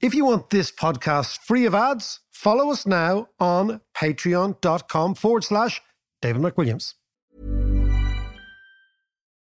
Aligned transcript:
If 0.00 0.14
you 0.14 0.24
want 0.24 0.50
this 0.50 0.70
podcast 0.70 1.38
free 1.38 1.66
of 1.66 1.74
ads, 1.74 2.20
follow 2.30 2.70
us 2.70 2.86
now 2.86 3.28
on 3.40 3.80
patreon.com 3.96 5.16
forward 5.16 5.42
slash 5.42 5.80
David 6.22 6.40
McWilliams. 6.40 6.94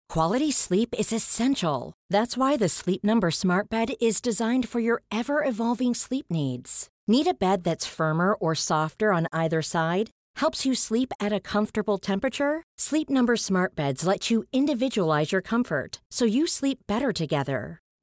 Quality 0.10 0.52
sleep 0.52 0.96
is 0.98 1.14
essential. 1.14 1.94
That's 2.10 2.38
why 2.38 2.58
the 2.58 2.70
Sleep 2.70 3.04
Number 3.04 3.30
Smart 3.30 3.70
Bed 3.70 3.90
is 4.02 4.20
designed 4.22 4.68
for 4.68 4.80
your 4.80 5.04
ever 5.12 5.44
evolving 5.44 5.94
sleep 5.94 6.26
needs. 6.32 6.88
Need 7.08 7.28
a 7.28 7.34
bed 7.34 7.64
that's 7.64 7.86
firmer 7.86 8.34
or 8.34 8.56
softer 8.56 9.12
on 9.14 9.28
either 9.32 9.62
side? 9.62 10.10
Helps 10.38 10.66
you 10.66 10.74
sleep 10.74 11.12
at 11.20 11.34
a 11.34 11.40
comfortable 11.40 12.00
temperature? 12.00 12.64
Sleep 12.80 13.10
Number 13.12 13.36
Smart 13.36 13.76
Beds 13.76 14.08
let 14.08 14.32
you 14.32 14.44
individualize 14.52 15.32
your 15.32 15.42
comfort 15.42 16.00
so 16.10 16.26
you 16.26 16.48
sleep 16.48 16.80
better 16.88 17.12
together. 17.12 17.82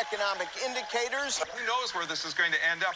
Economic 0.00 0.48
indicators. 0.64 1.38
Who 1.38 1.66
knows 1.66 1.94
where 1.94 2.06
this 2.06 2.24
is 2.24 2.34
going 2.34 2.52
to 2.52 2.58
end 2.70 2.82
up? 2.82 2.94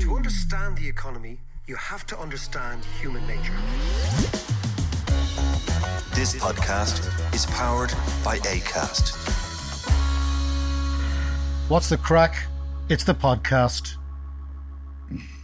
To 0.00 0.16
understand 0.16 0.76
the 0.76 0.88
economy, 0.88 1.38
you 1.66 1.76
have 1.76 2.06
to 2.06 2.18
understand 2.18 2.84
human 3.00 3.26
nature. 3.26 3.54
This 6.14 6.34
podcast 6.36 7.34
is 7.34 7.46
powered 7.46 7.92
by 8.24 8.38
ACAST. 8.38 9.16
What's 11.68 11.88
the 11.88 11.98
crack? 11.98 12.36
It's 12.88 13.04
the 13.04 13.14
podcast. 13.14 13.96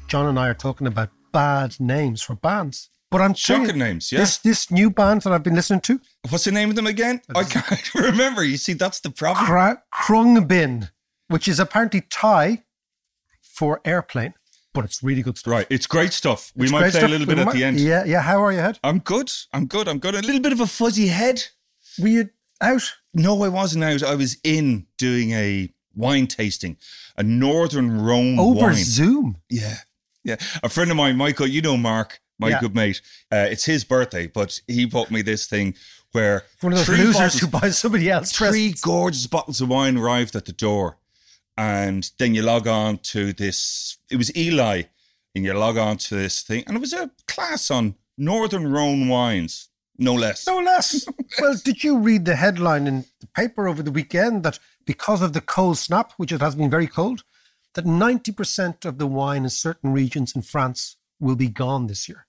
John 0.08 0.26
and 0.26 0.38
I 0.38 0.48
are 0.48 0.54
talking 0.54 0.86
about 0.86 1.10
bad 1.32 1.78
names 1.80 2.22
for 2.22 2.34
bands. 2.34 2.90
But 3.14 3.20
I'm 3.22 3.34
Shocking 3.34 3.66
you, 3.66 3.72
names, 3.84 4.10
yeah. 4.10 4.18
This 4.18 4.38
this 4.38 4.70
new 4.72 4.90
band 4.90 5.22
that 5.22 5.32
I've 5.32 5.44
been 5.44 5.54
listening 5.54 5.82
to, 5.82 6.00
What's 6.30 6.44
the 6.44 6.50
name 6.52 6.70
of 6.70 6.74
them 6.76 6.88
again? 6.88 7.20
I 7.34 7.44
can't 7.44 7.94
remember. 8.10 8.42
You 8.42 8.56
see, 8.56 8.72
that's 8.72 8.98
the 9.00 9.10
problem. 9.10 9.46
Kra- 9.46 9.80
Khruangbin, 9.94 10.90
which 11.28 11.46
is 11.46 11.60
apparently 11.60 12.00
Thai 12.10 12.64
for 13.40 13.80
airplane, 13.84 14.34
but 14.72 14.84
it's 14.84 15.02
really 15.02 15.22
good 15.22 15.38
stuff. 15.38 15.52
Right, 15.52 15.66
it's 15.70 15.86
great 15.86 16.12
stuff. 16.12 16.52
We 16.56 16.64
It's 16.64 16.72
might 16.72 16.80
play 16.80 16.90
stuff. 16.90 17.04
a 17.04 17.06
little 17.08 17.26
We 17.26 17.34
bit 17.34 17.40
at 17.40 17.46
might- 17.46 17.54
the 17.54 17.64
end. 17.64 17.78
Yeah, 17.80 18.04
yeah. 18.04 18.20
How 18.22 18.42
are 18.42 18.50
you, 18.52 18.58
head? 18.58 18.78
I'm 18.82 18.98
good. 18.98 19.30
I'm 19.52 19.66
good. 19.66 19.86
I'm 19.88 19.98
good. 20.00 20.14
A 20.16 20.20
little 20.22 20.40
bit 20.40 20.52
of 20.52 20.60
a 20.60 20.66
fuzzy 20.66 21.06
head. 21.08 21.44
Were 22.00 22.08
you 22.08 22.30
out? 22.60 22.82
No, 23.14 23.42
I 23.44 23.48
wasn't 23.48 23.84
out. 23.84 24.02
I 24.02 24.16
was 24.16 24.38
in 24.42 24.86
doing 24.98 25.30
a 25.30 25.70
wine 25.94 26.26
tasting, 26.26 26.76
a 27.16 27.22
Northern 27.22 28.00
Rhone 28.00 28.40
Over 28.40 28.60
wine. 28.66 28.74
Zoom. 28.74 29.36
Yeah, 29.48 29.76
yeah. 30.24 30.36
A 30.64 30.68
friend 30.68 30.90
of 30.90 30.96
mine, 30.96 31.16
Michael, 31.16 31.46
you 31.46 31.62
know 31.62 31.76
Mark, 31.76 32.20
my 32.38 32.50
Yeah. 32.50 32.60
good 32.60 32.74
mate. 32.74 33.00
Uh, 33.32 33.46
it's 33.50 33.64
his 33.64 33.84
birthday, 33.84 34.26
but 34.26 34.60
he 34.66 34.84
bought 34.86 35.10
me 35.10 35.22
this 35.22 35.46
thing 35.46 35.74
where 36.12 36.44
One 36.60 36.72
of 36.72 36.78
those 36.78 36.88
losers 36.88 37.14
bottles- 37.16 37.38
who 37.40 37.46
buys 37.48 37.78
somebody 37.78 38.10
else. 38.10 38.32
three 38.32 38.74
gorgeous 38.82 39.26
bottles 39.26 39.60
of 39.60 39.68
wine 39.68 39.96
arrived 39.96 40.34
at 40.36 40.44
the 40.44 40.52
door, 40.52 40.98
and 41.56 42.10
then 42.18 42.34
you 42.34 42.42
log 42.42 42.66
on 42.66 42.98
to 42.98 43.32
this. 43.32 43.98
It 44.10 44.16
was 44.16 44.34
Eli, 44.36 44.82
and 45.34 45.44
you 45.44 45.52
log 45.54 45.76
on 45.76 45.96
to 45.98 46.14
this 46.16 46.42
thing, 46.42 46.64
and 46.66 46.76
it 46.76 46.80
was 46.80 46.92
a 46.92 47.10
class 47.28 47.70
on 47.70 47.94
Northern 48.16 48.70
Rhone 48.70 49.08
wines, 49.08 49.68
no 49.98 50.14
less. 50.14 50.46
No 50.46 50.58
less. 50.60 51.04
well, 51.40 51.56
did 51.64 51.82
you 51.82 51.98
read 51.98 52.24
the 52.24 52.36
headline 52.36 52.86
in 52.86 53.04
the 53.20 53.26
paper 53.28 53.66
over 53.68 53.82
the 53.82 53.90
weekend 53.92 54.42
that 54.44 54.58
because 54.84 55.22
of 55.22 55.32
the 55.32 55.40
cold 55.40 55.78
snap, 55.78 56.12
which 56.16 56.30
it 56.32 56.40
has 56.40 56.54
been 56.54 56.70
very 56.70 56.86
cold, 56.86 57.24
that 57.74 57.84
90% 57.86 58.84
of 58.84 58.98
the 58.98 59.06
wine 59.06 59.42
in 59.44 59.50
certain 59.50 59.92
regions 59.92 60.36
in 60.36 60.42
France 60.42 60.94
will 61.20 61.36
be 61.36 61.48
gone 61.48 61.86
this 61.86 62.08
year 62.08 62.26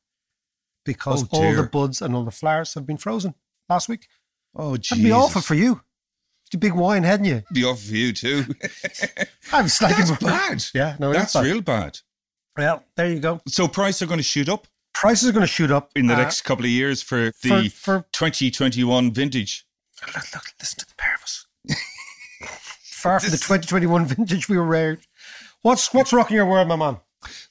because 0.85 1.23
Oh, 1.23 1.27
all 1.31 1.55
the 1.55 1.63
buds 1.63 2.01
and 2.01 2.15
all 2.15 2.23
the 2.23 2.31
flowers 2.31 2.73
have 2.73 2.85
been 2.85 2.97
frozen 2.97 3.35
last 3.69 3.89
week. 3.89 4.07
Oh, 4.55 4.77
Jesus. 4.77 4.89
That'd 4.91 5.03
be 5.05 5.11
awful 5.11 5.41
for 5.41 5.55
you. 5.55 5.81
It's 6.45 6.55
a 6.55 6.57
big 6.57 6.73
wine, 6.73 7.03
hadn't 7.03 7.25
you? 7.25 7.43
Be 7.53 7.63
awful 7.63 7.89
for 7.89 7.95
you 7.95 8.13
too. 8.13 8.45
I'm 9.51 9.67
slightly 9.67 10.03
That's 10.03 10.23
bad. 10.23 10.65
Yeah, 10.73 10.95
no, 10.99 11.11
that's 11.11 11.33
bad. 11.33 11.43
real 11.45 11.61
bad. 11.61 11.99
Well, 12.55 12.83
there 12.95 13.11
you 13.11 13.19
go. 13.19 13.41
So 13.47 13.67
prices 13.67 14.03
are 14.03 14.05
going 14.05 14.19
to 14.19 14.23
shoot 14.23 14.47
up 14.47 14.67
Prices 14.95 15.27
are 15.27 15.33
going 15.33 15.41
to 15.41 15.47
shoot 15.47 15.71
up 15.71 15.91
in 15.95 16.07
the 16.07 16.13
uh, 16.13 16.17
next 16.17 16.43
couple 16.43 16.63
of 16.63 16.71
years 16.71 17.01
for 17.01 17.31
the 17.43 17.69
for- 17.69 17.99
for- 17.99 18.05
2021 18.13 19.11
vintage. 19.11 19.65
Look, 20.07 20.15
look, 20.33 20.43
listen 20.59 20.79
to 20.79 20.85
the 20.85 20.93
pair 20.97 21.15
of 21.15 21.21
us. 21.21 21.45
Far 22.81 23.19
from 23.19 23.31
the 23.31 23.37
2021 23.37 24.05
vintage 24.05 24.47
we 24.47 24.57
were 24.57 24.63
rare. 24.63 24.97
What's 25.63 25.93
what's 25.93 26.13
rocking 26.13 26.37
your 26.37 26.45
world, 26.45 26.69
my 26.69 26.77
man? 26.77 26.97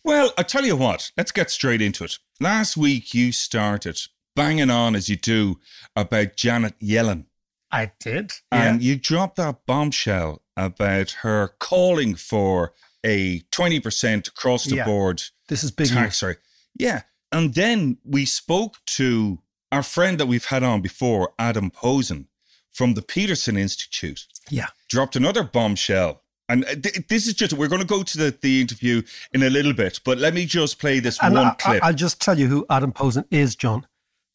Well, 0.03 0.33
I 0.39 0.43
tell 0.43 0.65
you 0.65 0.77
what, 0.77 1.11
let's 1.17 1.33
get 1.33 1.51
straight 1.51 1.83
into 1.83 2.05
it. 2.05 2.19
Last 2.41 2.77
week 2.77 3.15
you 3.15 3.33
started 3.33 4.01
banging 4.37 4.71
on 4.71 4.95
as 4.95 5.09
you 5.09 5.17
do 5.17 5.61
about 5.95 6.37
Janet 6.37 6.79
Yellen. 6.81 7.27
I 7.71 7.93
did. 8.01 8.33
And 8.53 8.83
you 8.83 8.97
dropped 8.97 9.37
that 9.37 9.67
bombshell 9.67 10.43
about 10.57 11.11
her 11.23 11.49
calling 11.59 12.15
for 12.15 12.73
a 13.05 13.41
20% 13.53 14.29
across 14.29 14.65
the 14.65 14.77
Yeah. 14.77 14.84
board 14.84 15.23
This 15.49 15.63
is 15.65 15.71
big 15.71 15.89
tax 15.89 16.23
rate. 16.23 16.39
Yeah. 16.79 17.03
And 17.31 17.55
then 17.55 17.99
we 18.05 18.25
spoke 18.27 18.77
to 18.87 19.41
our 19.73 19.83
friend 19.83 20.19
that 20.19 20.27
we've 20.27 20.45
had 20.47 20.63
on 20.63 20.81
before, 20.81 21.34
Adam 21.39 21.71
Posen 21.71 22.29
from 22.73 22.95
the 22.95 23.03
Peterson 23.03 23.57
Institute. 23.57 24.27
Yeah. 24.49 24.69
Dropped 24.89 25.17
another 25.17 25.43
bombshell. 25.43 26.23
And 26.49 26.65
uh, 26.65 26.75
th- 26.75 27.06
this 27.09 27.27
is 27.27 27.34
just, 27.34 27.53
we're 27.55 27.69
going 27.69 27.81
to 27.81 27.87
go 27.87 28.03
to 28.03 28.19
the, 28.19 28.38
the 28.41 28.60
interview 28.60 29.03
in 29.32 29.43
a 29.43 29.50
little 29.50 29.72
bit, 29.72 30.00
but 30.05 30.19
let 30.19 30.34
me 30.34 30.44
just 30.44 30.78
play 30.78 31.00
this 31.00 31.19
And 31.22 31.34
one 31.34 31.47
I, 31.47 31.55
clip. 31.55 31.82
I, 31.82 31.88
will 31.88 31.97
just 31.97 32.21
tell 32.21 32.38
you 32.38 32.49
who 32.49 32.66
Adam 32.69 32.93
Posen 32.93 33.25
is, 33.31 33.56
John. 33.56 33.87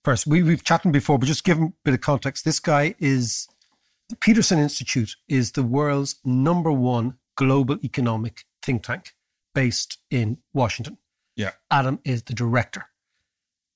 First, 0.03 0.25
we, 0.25 0.42
we've 0.42 0.64
chatted 0.64 0.92
before, 0.92 1.19
but 1.19 1.28
just 1.28 1.44
give 1.44 1.58
him 1.58 1.66
a 1.66 1.74
bit 1.86 1.94
of 1.94 2.02
context. 2.02 2.46
This 2.46 2.59
guy 2.59 2.96
is, 3.00 3.48
the 4.08 4.16
Peterson 4.16 4.58
Institute 4.58 5.16
is 5.28 5.52
the 5.52 5.64
world's 5.64 6.16
number 6.25 6.72
one 6.72 7.16
global 7.36 7.78
economic 7.84 8.44
think 8.64 8.84
tank 8.84 9.14
based 9.53 9.98
in 10.09 10.38
Washington. 10.53 10.98
yeah. 11.36 11.52
Adam 11.69 12.00
is 12.06 12.24
the 12.24 12.34
director, 12.34 12.86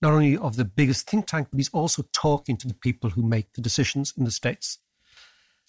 not 0.01 0.13
only 0.13 0.37
of 0.37 0.55
the 0.55 0.65
biggest 0.65 1.09
think 1.09 1.27
tank, 1.27 1.49
but 1.51 1.57
he's 1.57 1.69
also 1.69 2.03
talking 2.13 2.57
to 2.57 2.67
the 2.67 2.73
people 2.73 3.11
who 3.11 3.21
make 3.21 3.53
the 3.53 3.61
decisions 3.61 4.13
in 4.17 4.23
the 4.23 4.31
States. 4.31 4.79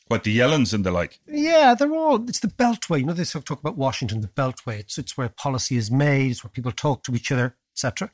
What, 0.09 0.25
the 0.25 0.39
Yellens 0.39 0.75
and 0.75 0.85
the 0.85 0.91
like? 0.91 1.19
Yeah, 1.27 1.75
they're 1.75 1.95
all. 1.95 2.23
It's 2.29 2.41
the 2.41 2.49
Beltway. 2.49 3.01
You 3.01 3.07
know, 3.07 3.15
they 3.15 3.25
talk 3.25 3.61
about 3.61 3.79
Washington, 3.79 4.21
the 4.21 4.29
Beltway. 4.29 4.81
It's 4.81 4.99
it's 4.99 5.17
where 5.17 5.31
policy 5.31 5.77
is 5.77 5.91
made. 5.91 6.33
It's 6.33 6.45
where 6.45 6.51
people 6.51 6.73
talk 6.73 7.03
to 7.05 7.15
each 7.15 7.33
other, 7.33 7.57
etc. 7.75 8.11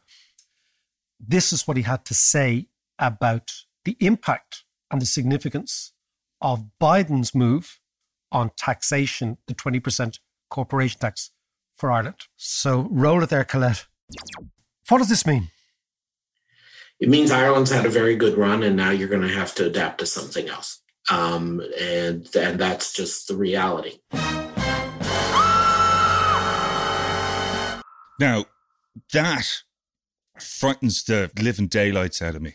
This 1.19 1.52
is 1.52 1.66
what 1.66 1.76
he 1.76 1.82
had 1.82 2.04
to 2.04 2.14
say 2.14 2.69
about 2.98 3.50
the 3.84 3.96
impact 3.98 4.64
and 4.90 5.02
the 5.02 5.06
significance 5.06 5.92
of 6.40 6.66
Biden's 6.81 7.34
move 7.34 7.81
on 8.31 8.52
taxation, 8.56 9.38
the 9.48 9.54
twenty 9.54 9.81
percent 9.81 10.20
corporation 10.48 11.00
tax 11.00 11.31
for 11.76 11.90
Ireland. 11.90 12.26
So 12.37 12.87
roll 12.90 13.22
it 13.25 13.31
there, 13.31 13.44
Colette. 13.44 13.87
What 14.88 14.98
does 14.98 15.08
this 15.08 15.26
mean? 15.26 15.48
It 17.00 17.08
means 17.08 17.31
Ireland's 17.31 17.70
had 17.70 17.87
a 17.87 17.90
very 17.90 18.14
good 18.14 18.37
run, 18.37 18.62
and 18.62 18.76
now 18.76 18.90
you're 18.90 19.08
going 19.08 19.26
to 19.26 19.34
have 19.34 19.54
to 19.56 19.66
adapt 19.66 19.98
to 19.98 20.06
something 20.06 20.48
else. 20.48 20.82
Um, 21.10 21.60
and 21.80 22.28
and 22.36 22.58
that's 22.60 22.92
just 22.92 23.28
the 23.28 23.36
reality. 23.36 23.98
Now, 28.20 28.44
that 29.14 29.46
frightens 30.38 31.02
the 31.04 31.30
living 31.40 31.68
daylights 31.68 32.20
out 32.20 32.34
of 32.34 32.42
me. 32.42 32.54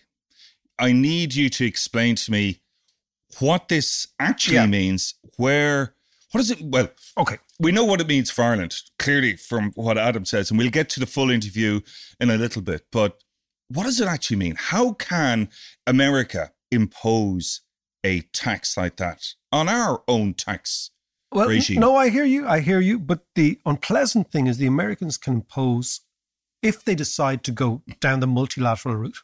I 0.77 0.91
need 0.91 1.33
you 1.33 1.49
to 1.49 1.65
explain 1.65 2.15
to 2.17 2.31
me 2.31 2.61
what 3.39 3.67
this 3.69 4.07
actually 4.19 4.55
Yeah. 4.57 4.65
means, 4.67 5.15
where 5.37 5.93
What 6.31 6.41
is 6.41 6.51
it? 6.51 6.59
Well, 6.61 6.89
Okay. 7.17 7.37
we 7.59 7.71
know 7.71 7.85
what 7.85 8.01
it 8.01 8.07
means 8.07 8.29
for 8.29 8.43
Ireland, 8.43 8.75
clearly 8.99 9.37
from 9.37 9.71
what 9.75 9.97
Adam 9.97 10.25
says, 10.25 10.49
and 10.51 10.57
we'll 10.57 10.69
get 10.69 10.89
to 10.89 10.99
the 10.99 11.05
full 11.05 11.29
interview 11.29 11.79
in 12.19 12.29
a 12.29 12.35
little 12.35 12.61
bit. 12.61 12.85
But 12.91 13.23
what 13.69 13.83
does 13.85 14.01
it 14.01 14.07
actually 14.09 14.35
mean? 14.35 14.55
How 14.57 14.93
can 14.93 15.47
America 15.87 16.51
impose 16.71 17.61
a 18.05 18.21
tax 18.33 18.77
like 18.77 18.95
that 18.97 19.19
on 19.51 19.67
our 19.67 20.03
own 20.07 20.33
tax 20.33 20.91
Well, 21.31 21.49
regime? 21.49 21.79
no, 21.79 21.95
I 21.95 22.09
hear 22.09 22.23
you. 22.25 22.47
I 22.47 22.59
hear 22.59 22.79
you. 22.79 22.99
But 22.99 23.21
the 23.35 23.59
unpleasant 23.65 24.31
thing 24.31 24.45
is 24.47 24.57
the 24.57 24.67
Americans 24.67 25.17
can 25.17 25.33
impose 25.33 26.01
if 26.61 26.83
they 26.85 26.95
decide 26.95 27.43
to 27.43 27.51
go 27.51 27.81
down 27.99 28.19
the 28.19 28.27
multilateral 28.27 28.95
route. 28.95 29.17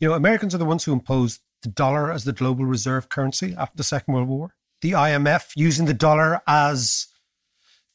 You 0.00 0.08
know, 0.08 0.14
Americans 0.14 0.54
are 0.54 0.58
the 0.58 0.64
ones 0.72 0.84
who 0.84 0.92
imposed 0.92 1.40
the 1.62 1.68
dollar 1.68 2.12
as 2.12 2.24
the 2.24 2.32
global 2.32 2.64
reserve 2.64 3.08
currency 3.08 3.54
after 3.56 3.76
the 3.76 3.84
Second 3.84 4.14
World 4.14 4.28
War. 4.28 4.54
The 4.82 4.92
IMF 4.92 5.44
using 5.56 5.86
the 5.86 5.94
dollar 5.94 6.40
as 6.46 7.06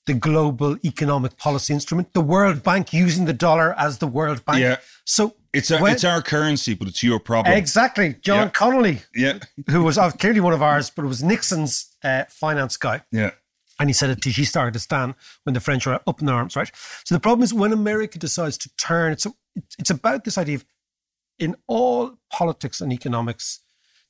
the 0.05 0.13
global 0.13 0.77
economic 0.83 1.37
policy 1.37 1.73
instrument. 1.73 2.13
The 2.13 2.21
World 2.35 2.61
Bank 2.63 2.91
using 2.91 3.25
the 3.25 3.33
dollar 3.33 3.73
as 3.77 3.99
the 3.99 4.07
World 4.07 4.43
Bank. 4.43 4.59
Yeah. 4.59 4.77
So 5.05 5.35
It's, 5.53 5.69
a, 5.71 5.79
when- 5.79 5.93
it's 5.93 6.03
our 6.03 6.21
currency, 6.21 6.73
but 6.73 6.87
it's 6.87 7.03
your 7.03 7.19
problem. 7.19 7.55
exactly. 7.55 8.15
John 8.21 8.47
Yeah. 8.47 8.49
Connally, 8.49 9.03
Yeah. 9.15 9.39
who 9.69 9.83
was 9.83 9.97
uh, 9.97 10.11
clearly 10.11 10.39
one 10.39 10.53
of 10.53 10.61
ours, 10.61 10.89
but 10.89 11.05
it 11.05 11.07
was 11.07 11.21
Nixon's 11.21 11.95
uh, 12.03 12.23
finance 12.29 12.75
guy. 12.77 13.01
Yeah. 13.11 13.31
And 13.79 13.89
he 13.89 13.93
said 13.93 14.09
it 14.11 14.23
she 14.23 14.45
started 14.45 14.73
to 14.73 14.79
stand 14.79 15.15
when 15.43 15.53
the 15.53 15.59
French 15.59 15.85
were 15.85 15.99
up 16.07 16.21
in 16.21 16.29
arms, 16.29 16.55
right? 16.55 16.71
So 17.05 17.15
the 17.15 17.19
problem 17.19 17.43
is 17.43 17.53
when 17.53 17.71
America 17.73 18.17
decides 18.19 18.57
to 18.59 18.69
turn, 18.77 19.11
it's, 19.11 19.25
a, 19.25 19.33
it's 19.79 19.89
about 19.89 20.23
this 20.23 20.37
idea 20.37 20.55
of 20.55 20.65
in 21.39 21.55
all 21.67 22.17
politics 22.31 22.81
and 22.81 22.93
economics, 22.93 23.59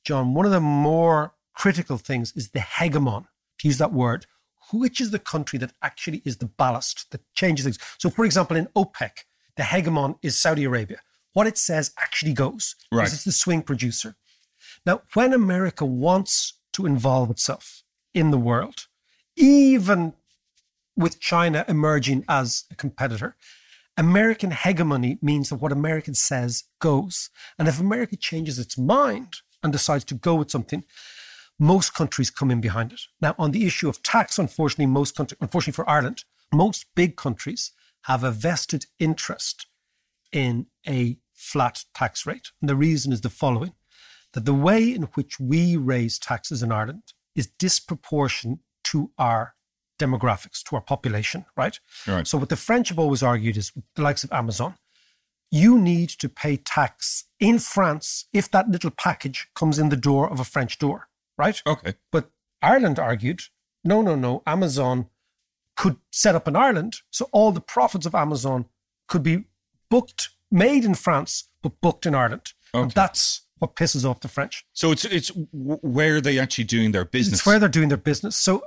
John, 0.04 0.34
one 0.34 0.44
of 0.46 0.52
the 0.52 0.60
more 0.60 1.32
critical 1.54 1.96
things 1.96 2.32
is 2.36 2.50
the 2.50 2.58
hegemon, 2.60 3.26
to 3.58 3.68
use 3.68 3.78
that 3.78 3.92
word. 3.92 4.26
Which 4.72 5.00
is 5.00 5.10
the 5.10 5.18
country 5.18 5.58
that 5.58 5.72
actually 5.82 6.20
is 6.24 6.38
the 6.38 6.46
ballast 6.46 7.10
that 7.12 7.20
changes 7.34 7.64
things? 7.64 7.78
So, 7.98 8.10
for 8.10 8.24
example, 8.24 8.56
in 8.56 8.66
OPEC, 8.76 9.10
the 9.56 9.62
hegemon 9.62 10.18
is 10.22 10.38
Saudi 10.38 10.64
Arabia. 10.64 10.98
What 11.34 11.46
it 11.46 11.58
says 11.58 11.92
actually 12.00 12.32
goes. 12.32 12.74
because 12.90 12.98
Right. 12.98 13.12
It's 13.12 13.24
the 13.24 13.32
swing 13.32 13.62
producer. 13.62 14.16
Now, 14.86 15.02
when 15.12 15.32
America 15.32 15.84
wants 15.84 16.54
to 16.72 16.86
involve 16.86 17.30
itself 17.30 17.82
in 18.14 18.30
the 18.30 18.38
world, 18.38 18.86
even 19.36 20.14
with 20.96 21.20
China 21.20 21.64
emerging 21.68 22.24
as 22.28 22.64
a 22.70 22.74
competitor, 22.74 23.36
American 23.96 24.50
hegemony 24.50 25.18
means 25.22 25.48
that 25.48 25.56
what 25.56 25.72
America 25.72 26.14
says 26.14 26.64
goes. 26.80 27.30
And 27.58 27.68
if 27.68 27.80
America 27.80 28.16
changes 28.16 28.58
its 28.58 28.76
mind 28.76 29.36
and 29.62 29.72
decides 29.72 30.04
to 30.06 30.14
go 30.14 30.34
with 30.34 30.50
something, 30.50 30.84
most 31.58 31.94
countries 31.94 32.30
come 32.30 32.50
in 32.50 32.60
behind 32.60 32.92
it. 32.92 33.00
Now, 33.20 33.34
on 33.38 33.52
the 33.52 33.64
issue 33.66 33.88
of 33.88 34.02
tax, 34.02 34.38
unfortunately, 34.38 34.86
most 34.86 35.16
countries, 35.16 35.38
unfortunately 35.40 35.76
for 35.76 35.88
Ireland, 35.88 36.24
most 36.52 36.86
big 36.94 37.16
countries 37.16 37.72
have 38.02 38.24
a 38.24 38.30
vested 38.30 38.86
interest 38.98 39.66
in 40.32 40.66
a 40.86 41.16
flat 41.44 41.84
tax 41.94 42.26
rate. 42.26 42.48
And 42.60 42.68
the 42.68 42.76
reason 42.76 43.12
is 43.12 43.20
the 43.20 43.30
following 43.30 43.72
that 44.32 44.44
the 44.44 44.54
way 44.54 44.92
in 44.92 45.02
which 45.14 45.38
we 45.38 45.76
raise 45.76 46.18
taxes 46.18 46.62
in 46.62 46.72
Ireland 46.72 47.12
is 47.34 47.46
disproportionate 47.58 48.58
to 48.84 49.10
our 49.18 49.54
demographics, 49.98 50.62
to 50.64 50.76
our 50.76 50.82
population, 50.82 51.44
right? 51.56 51.78
Right. 52.06 52.26
So, 52.26 52.38
what 52.38 52.48
the 52.48 52.56
French 52.56 52.88
have 52.88 52.98
always 52.98 53.22
argued 53.22 53.56
is 53.56 53.72
the 53.94 54.02
likes 54.02 54.24
of 54.24 54.32
Amazon, 54.32 54.74
you 55.50 55.78
need 55.78 56.08
to 56.08 56.28
pay 56.28 56.56
tax 56.56 57.24
in 57.38 57.58
France 57.58 58.26
if 58.32 58.50
that 58.50 58.68
little 58.68 58.90
package 58.90 59.48
comes 59.54 59.78
in 59.78 59.88
the 59.88 59.96
door 59.96 60.28
of 60.28 60.40
a 60.40 60.44
French 60.44 60.78
door, 60.78 61.08
right? 61.38 61.62
Okay. 61.66 61.94
But 62.10 62.30
Ireland 62.60 62.98
argued, 62.98 63.42
no, 63.84 64.02
no, 64.02 64.16
no, 64.16 64.42
Amazon 64.46 65.06
could 65.76 65.96
set 66.10 66.34
up 66.34 66.48
in 66.48 66.56
Ireland, 66.56 66.96
so 67.10 67.28
all 67.32 67.52
the 67.52 67.60
profits 67.60 68.06
of 68.06 68.14
Amazon 68.14 68.66
could 69.06 69.22
be 69.22 69.44
booked, 69.90 70.30
made 70.54 70.84
in 70.84 70.94
France, 70.94 71.48
but 71.62 71.80
booked 71.80 72.06
in 72.06 72.14
Ireland. 72.14 72.52
And 72.72 72.90
that's 72.90 73.42
what 73.58 73.76
pisses 73.76 74.08
off 74.08 74.20
the 74.20 74.28
French. 74.28 74.64
So 74.72 74.90
it's 74.92 75.04
it's 75.04 75.30
where 75.52 76.16
are 76.16 76.20
they 76.20 76.38
actually 76.38 76.64
doing 76.64 76.92
their 76.92 77.04
business? 77.04 77.40
It's 77.40 77.46
where 77.46 77.58
they're 77.58 77.68
doing 77.68 77.88
their 77.88 77.98
business. 77.98 78.36
So 78.36 78.64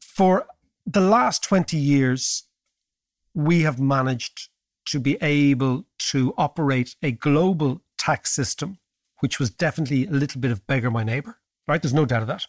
for 0.00 0.46
the 0.86 1.00
last 1.00 1.44
20 1.44 1.76
years, 1.76 2.44
we 3.34 3.62
have 3.62 3.78
managed 3.78 4.48
to 4.86 5.00
be 5.00 5.16
able 5.20 5.84
to 5.98 6.32
operate 6.38 6.96
a 7.02 7.10
global 7.10 7.82
tax 7.98 8.32
system, 8.34 8.78
which 9.20 9.38
was 9.38 9.50
definitely 9.50 10.06
a 10.06 10.10
little 10.10 10.40
bit 10.40 10.52
of 10.52 10.66
beggar 10.66 10.90
my 10.90 11.02
neighbor, 11.04 11.38
right? 11.66 11.82
There's 11.82 11.94
no 11.94 12.06
doubt 12.06 12.22
of 12.22 12.28
that. 12.28 12.46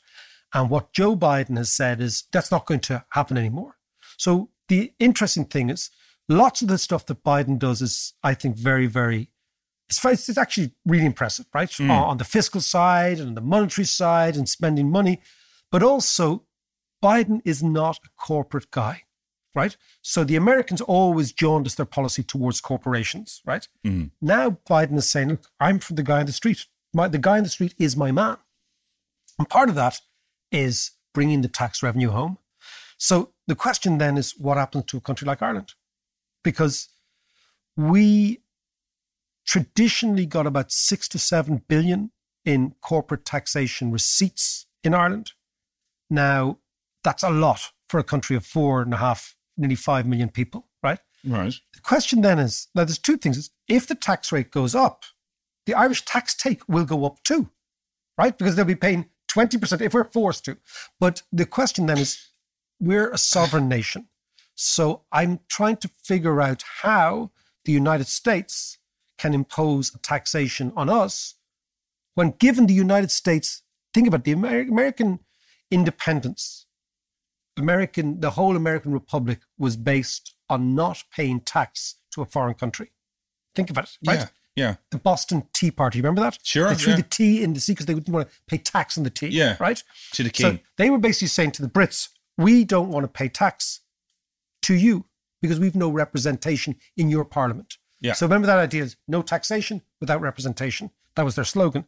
And 0.54 0.70
what 0.70 0.94
Joe 0.94 1.16
Biden 1.16 1.58
has 1.58 1.72
said 1.72 2.00
is 2.00 2.24
that's 2.32 2.52
not 2.52 2.66
going 2.66 2.80
to 2.82 3.04
happen 3.10 3.38
anymore. 3.38 3.76
So 4.18 4.50
the 4.68 4.94
interesting 5.00 5.46
thing 5.46 5.70
is 5.70 5.90
lots 6.30 6.62
of 6.62 6.68
the 6.68 6.78
stuff 6.78 7.06
that 7.08 7.24
Biden 7.24 7.58
does 7.60 7.82
is, 7.82 8.14
I 8.24 8.34
think, 8.34 8.56
very, 8.56 8.88
very 8.88 9.30
it's, 9.90 10.04
it's 10.30 10.38
actually 10.38 10.72
really 10.86 11.06
impressive, 11.06 11.46
right? 11.54 11.70
Mm. 11.70 11.90
On, 11.90 12.18
the 12.18 12.24
fiscal 12.26 12.62
side 12.62 13.20
and 13.20 13.38
the 13.38 13.42
monetary 13.42 13.86
side 13.86 14.36
and 14.36 14.48
spending 14.48 14.92
money. 14.92 15.22
But 15.72 15.84
also, 15.84 16.44
Biden 17.04 17.42
is 17.46 17.64
not 17.64 17.98
a 17.98 18.10
corporate 18.18 18.70
guy, 18.72 19.04
right? 19.56 19.78
So 20.02 20.24
the 20.24 20.36
Americans 20.36 20.82
always 20.82 21.32
jaundice 21.32 21.76
their 21.76 21.86
policy 21.86 22.24
towards 22.24 22.60
corporations, 22.62 23.42
right? 23.46 23.68
Mhm. 23.86 24.12
Now 24.22 24.58
Biden 24.70 24.98
is 24.98 25.10
saying, 25.10 25.30
look, 25.30 25.48
I'm 25.60 25.80
from 25.80 25.96
the 25.96 26.04
guy 26.04 26.22
in 26.22 26.26
the 26.26 26.34
street. 26.34 26.66
My, 26.94 27.08
the 27.08 27.18
guy 27.18 27.38
in 27.38 27.44
the 27.44 27.50
street 27.50 27.76
is 27.78 27.96
my 27.96 28.12
man. 28.12 28.38
And 29.40 29.48
part 29.48 29.70
of 29.70 29.76
that 29.76 30.02
is 30.52 30.92
bringing 31.14 31.42
the 31.42 31.48
tax 31.48 31.84
revenue 31.84 32.10
home. 32.10 32.40
So 32.98 33.34
the 33.46 33.56
question 33.56 34.00
then 34.00 34.18
is 34.18 34.34
what 34.38 34.58
happens 34.58 34.86
to 34.86 34.98
a 34.98 35.02
country 35.02 35.26
like 35.26 35.42
Ireland? 35.42 35.74
Because 36.48 36.88
we 37.76 38.40
traditionally 39.46 40.26
got 40.26 40.48
about 40.48 40.72
six 40.72 41.10
to 41.10 41.20
seven 41.20 41.62
billion 41.68 42.12
in 42.46 42.74
corporate 42.80 43.26
taxation 43.26 43.92
receipts 43.92 44.66
in 44.82 44.94
Ireland. 44.94 45.34
Now, 46.10 46.60
that's 47.04 47.22
a 47.22 47.30
lot 47.30 47.74
for 47.90 48.00
a 48.00 48.04
country 48.06 48.38
of 48.38 48.46
four 48.46 48.82
and 48.82 48.94
a 48.94 48.98
half, 48.98 49.36
nearly 49.58 49.76
five 49.76 50.06
million 50.08 50.30
people, 50.30 50.68
right? 50.82 51.00
Right. 51.26 51.54
The 51.74 51.82
question 51.82 52.22
then 52.22 52.40
is 52.40 52.70
now 52.74 52.86
there's 52.86 52.98
two 52.98 53.18
things. 53.18 53.50
If 53.68 53.88
the 53.88 53.96
tax 53.96 54.32
rate 54.32 54.50
goes 54.50 54.74
up, 54.74 55.04
the 55.66 55.74
Irish 55.74 56.06
tax 56.06 56.34
take 56.34 56.62
will 56.70 56.86
go 56.86 57.06
up 57.06 57.22
too, 57.24 57.50
right? 58.18 58.38
Because 58.38 58.56
they'll 58.56 58.64
be 58.64 58.76
paying 58.76 59.10
20% 59.30 59.82
if 59.82 59.94
we're 59.94 60.06
forced 60.06 60.46
to. 60.46 60.56
But 60.98 61.24
the 61.34 61.46
question 61.46 61.88
then 61.88 61.98
is 61.98 62.30
we're 62.80 63.12
a 63.12 63.18
sovereign 63.18 63.68
nation. 63.68 64.08
So 64.60 65.04
I'm 65.12 65.40
trying 65.48 65.78
to 65.78 65.90
figure 66.04 66.42
out 66.42 66.64
how 66.82 67.32
the 67.64 67.72
United 67.72 68.08
States 68.08 68.80
can 69.18 69.34
impose 69.34 69.94
a 69.94 70.00
taxation 70.00 70.74
on 70.76 70.90
us 70.90 71.36
when 72.18 72.32
given 72.40 72.66
the 72.66 72.74
United 72.74 73.12
States, 73.12 73.62
think 73.94 74.08
about 74.08 74.24
the 74.24 74.32
Amer- 74.32 74.62
American 74.62 75.20
independence, 75.70 76.66
American, 77.56 78.20
the 78.22 78.32
whole 78.32 78.56
American 78.56 78.92
Republic 78.92 79.42
was 79.60 79.78
based 79.78 80.34
on 80.50 80.74
not 80.74 81.04
paying 81.12 81.40
tax 81.40 81.98
to 82.14 82.24
a 82.24 82.26
foreign 82.26 82.56
country. 82.56 82.92
Think 83.54 83.70
about 83.70 83.84
it, 83.84 83.98
right? 84.08 84.20
Yeah. 84.20 84.28
Yeah. 84.56 84.76
The 84.90 84.98
Boston 84.98 85.44
Tea 85.54 85.70
Party, 85.70 86.00
remember 86.00 86.22
that? 86.22 86.40
Sure, 86.42 86.70
They 86.70 86.74
threw 86.74 86.94
yeah. 86.94 86.98
the 86.98 87.04
tea 87.04 87.44
in 87.44 87.54
the 87.54 87.60
sea 87.60 87.74
because 87.74 87.86
they 87.86 87.94
didn't 87.94 88.12
want 88.12 88.28
to 88.28 88.36
pay 88.48 88.58
tax 88.58 88.98
on 88.98 89.04
the 89.04 89.12
tea. 89.12 89.28
Yeah. 89.28 89.56
Right? 89.60 89.84
To 90.14 90.24
the 90.24 90.32
king. 90.32 90.56
So 90.56 90.60
they 90.78 90.90
were 90.90 90.98
basically 90.98 91.28
saying 91.28 91.52
to 91.52 91.62
the 91.62 91.70
Brits, 91.70 92.10
we 92.36 92.66
don't 92.66 92.90
want 92.90 93.04
to 93.04 93.08
pay 93.08 93.30
tax 93.30 93.82
to 94.64 94.74
you 94.76 95.06
because 95.42 95.60
we've 95.60 95.76
no 95.76 95.90
representation 95.90 96.76
in 96.96 97.10
your 97.10 97.26
parliament. 97.26 97.78
Yeah. 98.02 98.14
So 98.14 98.26
remember 98.26 98.48
that 98.48 98.60
idea 98.60 98.84
is 98.84 98.96
no 99.08 99.22
taxation 99.22 99.82
without 100.00 100.22
representation. 100.22 100.92
That 101.16 101.26
was 101.26 101.36
their 101.36 101.46
slogan. 101.46 101.86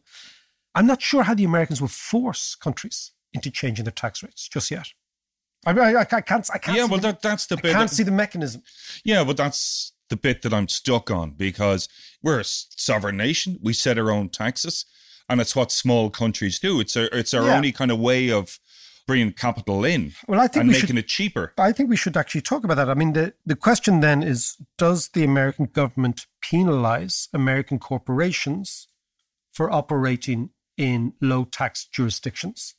I'm 0.74 0.86
not 0.86 1.02
sure 1.02 1.22
how 1.24 1.34
the 1.34 1.44
Americans 1.44 1.80
will 1.80 1.88
force 1.88 2.54
countries 2.54 3.12
into 3.32 3.50
changing 3.50 3.84
their 3.84 3.92
tax 3.92 4.22
rates 4.22 4.48
just 4.48 4.70
yet. 4.70 4.88
I, 5.66 5.72
I, 5.72 6.00
I 6.00 6.04
can't. 6.04 6.48
I 6.52 6.58
can't. 6.58 6.76
yeah, 6.76 6.84
see 6.84 6.90
well, 6.90 7.00
the- 7.00 7.08
that, 7.08 7.22
that's 7.22 7.46
the 7.46 7.56
I 7.58 7.60
bit. 7.60 7.72
can't 7.72 7.90
see 7.90 8.02
the 8.02 8.10
mechanism. 8.10 8.62
Yeah, 9.04 9.24
but 9.24 9.36
that's 9.36 9.92
the 10.08 10.16
bit 10.16 10.42
that 10.42 10.52
I'm 10.54 10.68
stuck 10.68 11.10
on 11.10 11.32
because 11.32 11.88
we're 12.22 12.40
a 12.40 12.44
sovereign 12.44 13.16
nation. 13.16 13.58
We 13.62 13.72
set 13.72 13.98
our 13.98 14.10
own 14.10 14.30
taxes, 14.30 14.86
and 15.28 15.40
it's 15.40 15.54
what 15.54 15.70
small 15.70 16.08
countries 16.10 16.58
do. 16.58 16.80
It's 16.80 16.96
our, 16.96 17.08
it's 17.12 17.34
our 17.34 17.44
Yeah. 17.46 17.56
only 17.56 17.72
kind 17.72 17.90
of 17.90 17.98
way 18.00 18.30
of 18.32 18.58
bringing 19.06 19.32
capital 19.32 19.84
in 19.84 20.12
Well, 20.28 20.40
I 20.40 20.46
think 20.46 20.62
and 20.62 20.68
we 20.68 20.74
making 20.74 20.88
should- 20.88 20.98
it 20.98 21.08
cheaper. 21.08 21.52
I 21.58 21.72
think 21.72 21.90
we 21.90 21.96
should 21.96 22.16
actually 22.16 22.42
talk 22.42 22.64
about 22.64 22.76
that. 22.76 22.88
I 22.90 22.94
mean, 22.94 23.12
the, 23.12 23.34
the 23.44 23.56
question 23.56 24.00
then 24.00 24.22
is 24.22 24.56
Does 24.78 25.08
the 25.08 25.24
American 25.24 25.66
government 25.66 26.26
penalize 26.42 27.28
American 27.32 27.78
corporations 27.78 28.88
for 29.52 29.70
operating 29.72 30.50
in 30.76 31.12
low 31.20 31.44
tax 31.44 31.84
jurisdictions? 31.86 32.74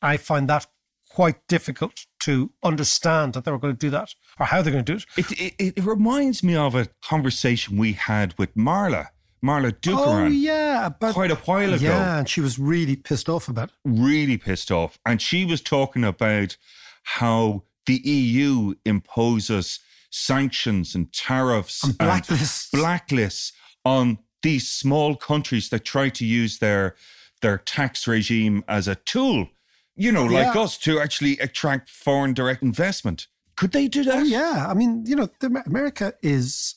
I 0.00 0.16
find 0.16 0.48
that 0.48 0.66
quite 1.10 1.46
difficult 1.46 2.06
to 2.24 2.50
understand 2.62 3.34
that 3.34 3.44
they're 3.44 3.58
going 3.58 3.74
to 3.74 3.78
do 3.78 3.90
that 3.90 4.14
or 4.40 4.46
how 4.46 4.62
they're 4.62 4.72
going 4.72 4.84
to 4.84 4.92
do 4.94 4.98
it. 5.16 5.30
It, 5.30 5.54
it, 5.58 5.74
it 5.78 5.84
reminds 5.84 6.42
me 6.42 6.56
of 6.56 6.74
a 6.74 6.88
conversation 7.04 7.76
we 7.76 7.92
had 7.92 8.32
with 8.38 8.54
Marla 8.56 9.08
Marla 9.44 9.72
Oh 9.72 9.80
Dukeran 9.80 10.40
yeah, 10.40 10.90
quite 11.12 11.30
a 11.30 11.34
while 11.36 11.74
ago. 11.74 11.84
Yeah, 11.84 12.18
and 12.18 12.28
she 12.28 12.40
was 12.40 12.58
really 12.58 12.96
pissed 12.96 13.28
off 13.28 13.48
about 13.48 13.70
it. 13.70 13.74
really 13.84 14.36
pissed 14.36 14.70
off. 14.70 14.98
And 15.04 15.20
she 15.20 15.44
was 15.44 15.60
talking 15.60 16.04
about 16.04 16.56
how 17.02 17.64
the 17.86 17.96
EU 18.04 18.74
imposes 18.84 19.80
sanctions 20.10 20.94
and 20.94 21.12
tariffs 21.12 21.82
And 21.82 21.94
blacklists. 21.94 22.70
blacklists 22.72 23.52
on 23.84 24.18
these 24.42 24.68
small 24.68 25.16
countries 25.16 25.68
that 25.70 25.84
try 25.84 26.08
to 26.10 26.24
use 26.24 26.58
their 26.58 26.94
their 27.40 27.58
tax 27.58 28.06
regime 28.06 28.62
as 28.68 28.86
a 28.86 28.94
tool, 28.94 29.48
you 29.96 30.12
know, 30.12 30.24
like 30.24 30.54
Yeah. 30.54 30.60
us 30.60 30.78
to 30.78 31.00
actually 31.00 31.36
attract 31.38 31.90
foreign 31.90 32.34
direct 32.34 32.62
investment. 32.62 33.26
Could 33.56 33.72
they 33.72 33.88
do 33.88 34.04
that? 34.04 34.18
Oh 34.20 34.22
yeah, 34.22 34.66
I 34.68 34.74
mean, 34.74 35.04
you 35.06 35.16
know, 35.16 35.28
America 35.66 36.14
is 36.22 36.76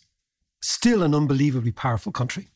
still 0.64 1.04
an 1.04 1.14
unbelievably 1.14 1.72
powerful 1.74 2.12
country, 2.12 2.48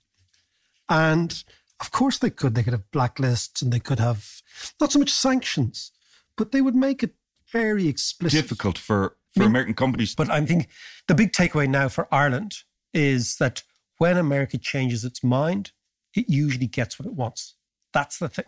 and 0.90 1.44
of 1.80 1.92
course 1.92 2.18
they 2.18 2.30
could. 2.30 2.56
They 2.56 2.64
could 2.64 2.74
have 2.74 2.92
blacklists, 2.92 3.62
and 3.62 3.72
they 3.72 3.80
could 3.80 4.00
have 4.00 4.42
not 4.82 4.92
so 4.92 5.00
much 5.00 5.12
sanctions, 5.12 5.92
but 6.36 6.52
they 6.52 6.62
would 6.62 6.76
make 6.76 7.04
it 7.04 7.16
very 7.52 7.88
explicit. 7.88 8.42
Difficult 8.42 8.78
for, 8.78 9.16
for 9.34 9.42
I 9.42 9.46
mean, 9.46 9.50
American 9.50 9.74
companies. 9.76 10.16
But 10.16 10.30
I 10.30 10.46
think 10.46 10.68
the 11.08 11.16
big 11.16 11.32
takeaway 11.32 11.70
now 11.70 11.88
for 11.90 12.08
Ireland 12.14 12.64
is 12.94 13.38
that 13.38 13.64
when 13.98 14.18
America 14.18 14.58
changes 14.58 15.06
its 15.06 15.24
mind, 15.24 15.72
it 16.16 16.30
usually 16.30 16.68
gets 16.68 17.00
what 17.00 17.06
it 17.06 17.14
wants. 17.14 17.56
That's 17.94 18.18
the 18.18 18.30
thing. 18.30 18.46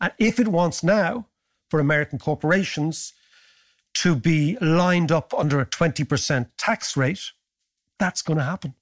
And 0.00 0.12
if 0.18 0.38
it 0.38 0.48
wants 0.48 0.82
now 0.82 1.26
for 1.70 1.80
American 1.80 2.18
corporations 2.18 3.12
to 3.94 4.14
be 4.14 4.56
lined 4.60 5.10
up 5.10 5.32
under 5.36 5.60
a 5.60 5.66
20% 5.66 6.48
tax 6.58 6.96
rate, 6.96 7.32
that's 7.98 8.22
going 8.22 8.38
to 8.38 8.44
happen. 8.44 8.74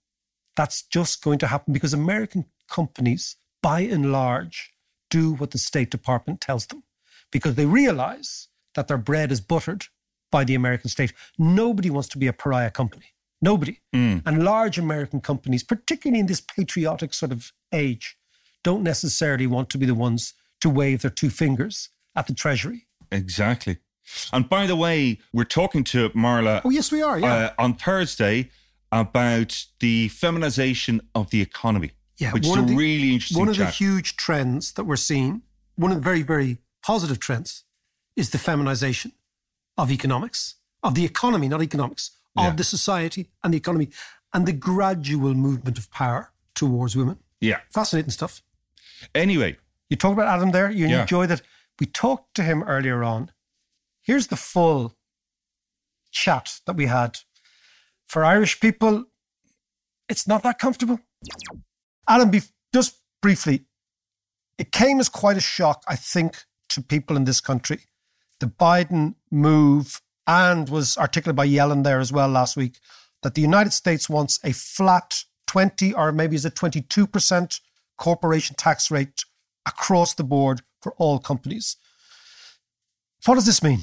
That's 0.57 0.83
just 0.83 1.23
going 1.23 1.39
to 1.41 1.47
happen 1.47 1.73
because 1.73 1.95
American 1.95 2.47
companies, 2.69 3.37
by 3.63 3.81
and 3.81 4.13
large, 4.13 4.73
do 5.11 5.33
what 5.35 5.51
the 5.53 5.59
State 5.59 5.91
Department 5.91 6.41
tells 6.41 6.67
them 6.67 6.83
because 7.31 7.55
they 7.55 7.67
realize 7.67 8.49
that 8.75 8.89
their 8.89 8.99
bread 8.99 9.31
is 9.33 9.41
buttered 9.41 9.87
by 10.31 10.45
the 10.45 10.55
American 10.55 10.91
state. 10.91 11.13
Nobody 11.39 11.91
wants 11.91 12.09
to 12.09 12.19
be 12.19 12.27
a 12.27 12.33
pariah 12.33 12.71
company. 12.71 13.07
Nobody. 13.41 13.79
And 13.93 14.43
large 14.45 14.79
American 14.79 15.21
companies, 15.21 15.63
particularly 15.63 16.19
in 16.21 16.27
this 16.27 16.41
patriotic 16.41 17.13
sort 17.15 17.31
of 17.31 17.53
age, 17.73 18.17
don't 18.63 18.83
necessarily 18.83 19.47
want 19.47 19.69
to 19.71 19.79
be 19.79 19.87
the 19.87 19.95
ones 19.95 20.35
to 20.63 20.71
wave 20.71 21.03
their 21.03 21.11
two 21.11 21.31
fingers 21.31 21.91
at 22.17 22.27
the 22.27 22.35
Treasury. 22.35 22.87
Exactly. 23.13 23.79
And 24.33 24.49
by 24.49 24.67
the 24.67 24.77
way, 24.77 25.19
we're 25.33 25.45
talking 25.45 25.85
to 25.85 26.09
Marla 26.11 26.63
Oh, 26.65 26.71
yes, 26.71 26.91
we 26.91 27.03
are. 27.03 27.19
Yeah. 27.19 27.35
uh, 27.35 27.51
on 27.59 27.75
Thursday 27.75 28.51
about 28.91 29.67
the 29.81 30.09
feminization 30.09 31.01
of 31.15 31.31
the 31.31 31.41
economy. 31.43 31.93
Yeah, 32.17 32.33
which 32.33 32.45
is 32.45 32.51
one 32.51 32.59
a 32.59 32.63
of 32.63 32.69
the- 32.69 32.77
really 32.77 33.13
interesting 33.15 33.39
One 33.39 33.49
of 33.49 33.57
the 33.57 33.67
huge 33.67 34.17
trends 34.17 34.73
that 34.73 34.85
we're 34.85 34.97
seeing, 34.97 35.43
one 35.75 35.91
of 35.91 35.97
the 35.97 36.03
very, 36.03 36.23
very 36.23 36.59
positive 36.83 37.19
trends, 37.19 37.65
is 38.17 38.31
the 38.31 38.39
feminization 38.39 39.13
of 39.77 39.91
economics, 39.91 40.55
of 40.83 40.95
the 40.95 41.05
economy, 41.05 41.49
not 41.49 41.61
economics, 41.63 42.13
of 42.37 42.45
Yeah. 42.45 42.51
the 42.55 42.65
society 42.65 43.31
and 43.43 43.53
the 43.53 43.59
economy, 43.59 43.89
and 44.33 44.47
the 44.47 44.53
gradual 44.53 45.35
movement 45.35 45.79
of 45.79 45.91
power 45.91 46.33
towards 46.55 46.95
women. 46.97 47.19
yeah. 47.41 47.61
Fascinating 47.73 48.11
stuff. 48.11 48.43
Anyway, 49.15 49.59
You 49.91 49.97
talked 49.99 50.15
about 50.15 50.29
Adam 50.35 50.51
there. 50.51 50.71
You 50.71 50.87
Yeah. 50.89 51.03
enjoyed 51.03 51.29
that. 51.29 51.43
We 51.79 51.87
talked 51.87 52.35
to 52.37 52.43
him 52.43 52.63
earlier 52.63 53.05
on. 53.05 53.31
Here's 54.01 54.29
the 54.29 54.37
full 54.37 54.97
chat 56.11 56.61
that 56.65 56.75
we 56.75 56.87
had. 56.87 57.19
For 58.07 58.25
Irish 58.25 58.61
people, 58.61 59.05
it's 60.09 60.27
not 60.27 60.43
that 60.43 60.59
comfortable. 60.59 61.01
Be- 62.31 62.43
just 62.73 63.01
briefly, 63.23 63.65
it 64.59 64.73
came 64.73 65.01
as 65.01 65.09
quite 65.09 65.37
a 65.37 65.41
shock, 65.41 65.83
I 65.89 65.97
think, 65.97 66.45
to 66.71 66.83
people 66.83 67.17
in 67.17 67.25
this 67.25 67.41
country. 67.41 67.81
The 68.41 68.47
Biden 68.47 69.15
move, 69.31 70.01
and 70.27 70.69
was 70.69 70.97
articulated 70.97 71.37
by 71.37 71.49
Yellen 71.49 71.85
there 71.85 72.01
as 72.01 72.13
well 72.13 72.29
last 72.29 72.57
week, 72.57 72.79
that 73.23 73.35
the 73.35 73.43
United 73.43 73.73
States 73.73 74.09
wants 74.09 74.39
a 74.45 74.53
flat 74.53 75.25
20 75.47 75.93
or 75.95 76.13
maybe 76.13 76.37
is 76.37 76.45
it 76.45 76.55
22% 76.55 77.61
corporation 77.97 78.57
tax 78.57 78.91
rate 78.91 79.25
across 79.67 80.15
the 80.15 80.25
board 80.25 80.63
for 80.83 80.93
all 80.99 81.19
companies. 81.19 81.77
What 83.25 83.37
does 83.37 83.47
this 83.47 83.63
mean? 83.63 83.81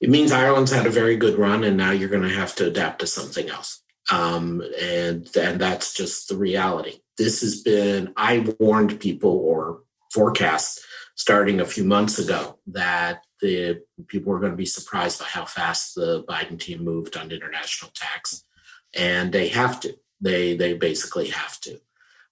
It 0.00 0.10
means 0.10 0.30
Ireland's 0.30 0.70
had 0.70 0.86
a 0.86 0.90
very 0.90 1.16
good 1.16 1.38
run, 1.38 1.64
and 1.64 1.76
now 1.76 1.90
you're 1.90 2.08
going 2.08 2.22
to 2.22 2.34
have 2.34 2.54
to 2.56 2.66
adapt 2.66 3.00
to 3.00 3.06
something 3.06 3.48
else. 3.48 3.82
Um, 4.10 4.62
and 4.80 5.28
and 5.36 5.60
that's 5.60 5.92
just 5.92 6.28
the 6.28 6.36
reality. 6.36 7.00
This 7.16 7.40
has 7.42 7.62
been. 7.62 8.12
I 8.16 8.46
warned 8.58 9.00
people 9.00 9.30
or 9.30 9.82
forecast 10.12 10.80
starting 11.14 11.60
a 11.60 11.66
few 11.66 11.84
months 11.84 12.18
ago 12.18 12.58
that 12.68 13.22
the 13.40 13.82
people 14.06 14.32
were 14.32 14.40
going 14.40 14.52
to 14.52 14.56
be 14.56 14.66
surprised 14.66 15.18
by 15.18 15.26
how 15.26 15.44
fast 15.44 15.94
the 15.94 16.24
Biden 16.24 16.58
team 16.58 16.84
moved 16.84 17.16
on 17.16 17.30
international 17.30 17.90
tax, 17.94 18.44
and 18.94 19.32
they 19.32 19.48
have 19.48 19.80
to. 19.80 19.94
They 20.20 20.56
they 20.56 20.74
basically 20.74 21.28
have 21.28 21.60
to. 21.62 21.80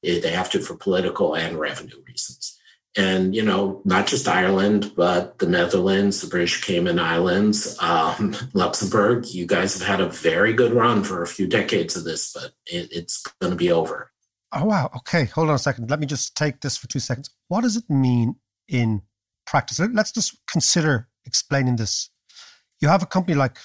They 0.03 0.31
have 0.31 0.51
to 0.51 0.61
for 0.61 0.77
political 0.77 1.35
and 1.35 1.59
revenue 1.59 2.03
reasons 2.07 2.56
and 2.97 3.35
you 3.35 3.43
know 3.43 3.81
not 3.85 4.07
just 4.07 4.27
ireland 4.29 4.93
but 4.97 5.39
the 5.39 5.47
netherlands 5.47 6.21
the 6.21 6.27
british 6.29 6.63
cayman 6.63 6.99
islands 6.99 7.77
um, 7.81 8.35
luxembourg 8.55 9.27
you 9.27 9.47
guys 9.47 9.79
have 9.79 9.87
had 9.87 10.01
a 10.01 10.09
very 10.11 10.53
good 10.53 10.73
run 10.73 11.03
for 11.05 11.23
a 11.23 11.27
few 11.27 11.47
decades 11.47 11.97
of 11.97 12.05
this 12.05 12.33
but 12.33 12.53
it, 12.67 12.89
it's 12.91 13.23
going 13.41 13.51
to 13.51 13.57
be 13.57 13.71
over 13.71 14.11
Oh, 14.53 14.65
wow. 14.65 14.91
Okay, 14.97 15.25
hold 15.25 15.49
on 15.49 15.57
a 15.57 15.59
second. 15.59 15.91
Let 15.91 16.01
me 16.01 16.07
just 16.07 16.37
take 16.37 16.61
this 16.61 16.77
for 16.77 16.87
two 16.87 17.01
seconds. 17.01 17.29
What 17.49 17.63
does 17.63 17.77
it 17.77 17.91
mean 17.91 18.37
in 18.69 19.03
practice? 19.45 19.79
Let- 19.79 19.93
Let's 19.93 20.13
just 20.13 20.39
consider 20.51 21.09
explaining 21.27 21.77
this. 21.77 22.11
You 22.81 22.89
have 22.89 23.03
a 23.03 23.07
company 23.07 23.35
like, 23.35 23.59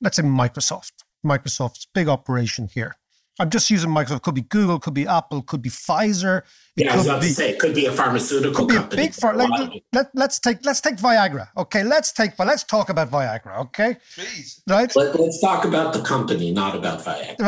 let's 0.00 0.16
say, 0.16 0.22
Microsoft. 0.22 0.92
Microsoft's 1.24 1.86
big 1.94 2.08
operation 2.08 2.68
here. 2.68 2.96
I'm 3.38 3.50
just 3.50 3.70
using 3.70 3.90
Microsoft. 3.90 4.16
It 4.16 4.22
Could 4.22 4.34
be 4.34 4.42
Google, 4.42 4.78
could 4.78 4.94
be 4.94 5.06
Apple, 5.06 5.42
could 5.42 5.62
be 5.62 5.68
Pfizer. 5.70 6.42
It 6.76 6.84
yeah 6.84 6.92
i 6.92 6.96
was 6.96 7.04
could 7.04 7.10
about 7.10 7.22
be, 7.22 7.28
to 7.28 7.34
say 7.34 7.50
it 7.50 7.58
could 7.58 7.74
be 7.74 7.86
a 7.86 7.92
pharmaceutical 7.92 8.54
could 8.54 8.68
be 8.68 8.76
a 8.76 8.80
company 8.80 9.02
big 9.02 9.14
for 9.14 9.32
A 9.32 9.36
like, 9.36 9.48
lot 9.50 9.60
of 9.62 9.72
it. 9.74 9.82
let, 9.92 10.10
let's 10.14 10.38
take 10.38 10.64
let's 10.64 10.80
take 10.80 10.96
Viagra. 10.96 11.48
Okay, 11.56 11.82
let's 11.84 12.12
take 12.12 12.38
let's 12.38 12.64
talk 12.64 12.88
about 12.90 13.10
Viagra. 13.10 13.58
Okay, 13.60 13.96
please. 14.14 14.62
right? 14.68 14.94
Let, 14.94 15.18
let's 15.18 15.40
talk 15.40 15.64
about 15.64 15.92
the 15.94 16.02
company 16.02 16.52
not 16.52 16.74
about 16.74 17.00
viagra 17.04 17.40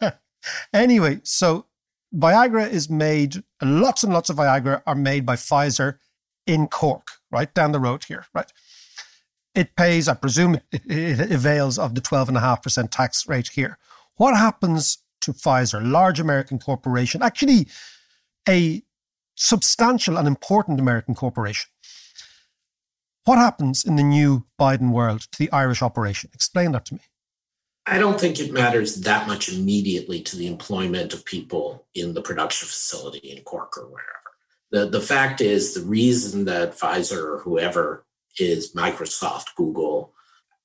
Okay. 0.00 0.10
anyway, 0.72 1.20
so 1.24 1.66
Viagra 2.14 2.68
is 2.68 2.88
made, 2.88 3.42
lots 3.62 4.02
and 4.02 4.12
lots 4.12 4.30
of 4.30 4.36
Viagra 4.36 4.82
are 4.86 4.94
made 4.94 5.26
by 5.26 5.36
Pfizer 5.36 5.98
in 6.46 6.66
Cork, 6.68 7.08
right 7.30 7.52
down 7.52 7.72
the 7.72 7.80
road 7.80 8.04
here, 8.04 8.24
right? 8.32 8.50
It 9.54 9.74
pays, 9.76 10.08
I 10.08 10.14
presume, 10.14 10.60
it, 10.70 10.82
it 10.86 11.32
avails 11.32 11.78
of 11.78 11.94
the 11.94 12.00
12.5% 12.00 12.90
tax 12.90 13.26
rate 13.28 13.48
here. 13.48 13.78
What 14.16 14.36
happens 14.36 14.98
to 15.22 15.32
Pfizer, 15.32 15.80
large 15.84 16.20
American 16.20 16.58
corporation, 16.58 17.22
actually 17.22 17.68
a 18.48 18.82
substantial 19.34 20.16
and 20.16 20.26
important 20.26 20.80
American 20.80 21.14
corporation? 21.14 21.70
What 23.24 23.38
happens 23.38 23.84
in 23.84 23.96
the 23.96 24.02
new 24.02 24.46
Biden 24.58 24.92
world 24.92 25.22
to 25.32 25.38
the 25.38 25.50
Irish 25.52 25.82
operation? 25.82 26.30
Explain 26.32 26.72
that 26.72 26.86
to 26.86 26.94
me. 26.94 27.00
I 27.84 27.98
don't 27.98 28.18
think 28.18 28.40
it 28.40 28.52
matters 28.52 28.96
that 29.02 29.28
much 29.28 29.48
immediately 29.48 30.20
to 30.22 30.36
the 30.36 30.46
employment 30.46 31.12
of 31.12 31.24
people 31.24 31.86
in 31.94 32.14
the 32.14 32.22
production 32.22 32.66
facility 32.66 33.18
in 33.18 33.44
Cork 33.44 33.76
or 33.78 33.86
wherever. 33.86 34.10
The, 34.70 34.86
the 34.86 35.00
fact 35.00 35.40
is, 35.40 35.74
the 35.74 35.82
reason 35.82 36.44
that 36.46 36.76
Pfizer 36.76 37.22
or 37.24 37.38
whoever 37.38 38.04
is 38.38 38.74
Microsoft, 38.74 39.54
Google, 39.56 40.12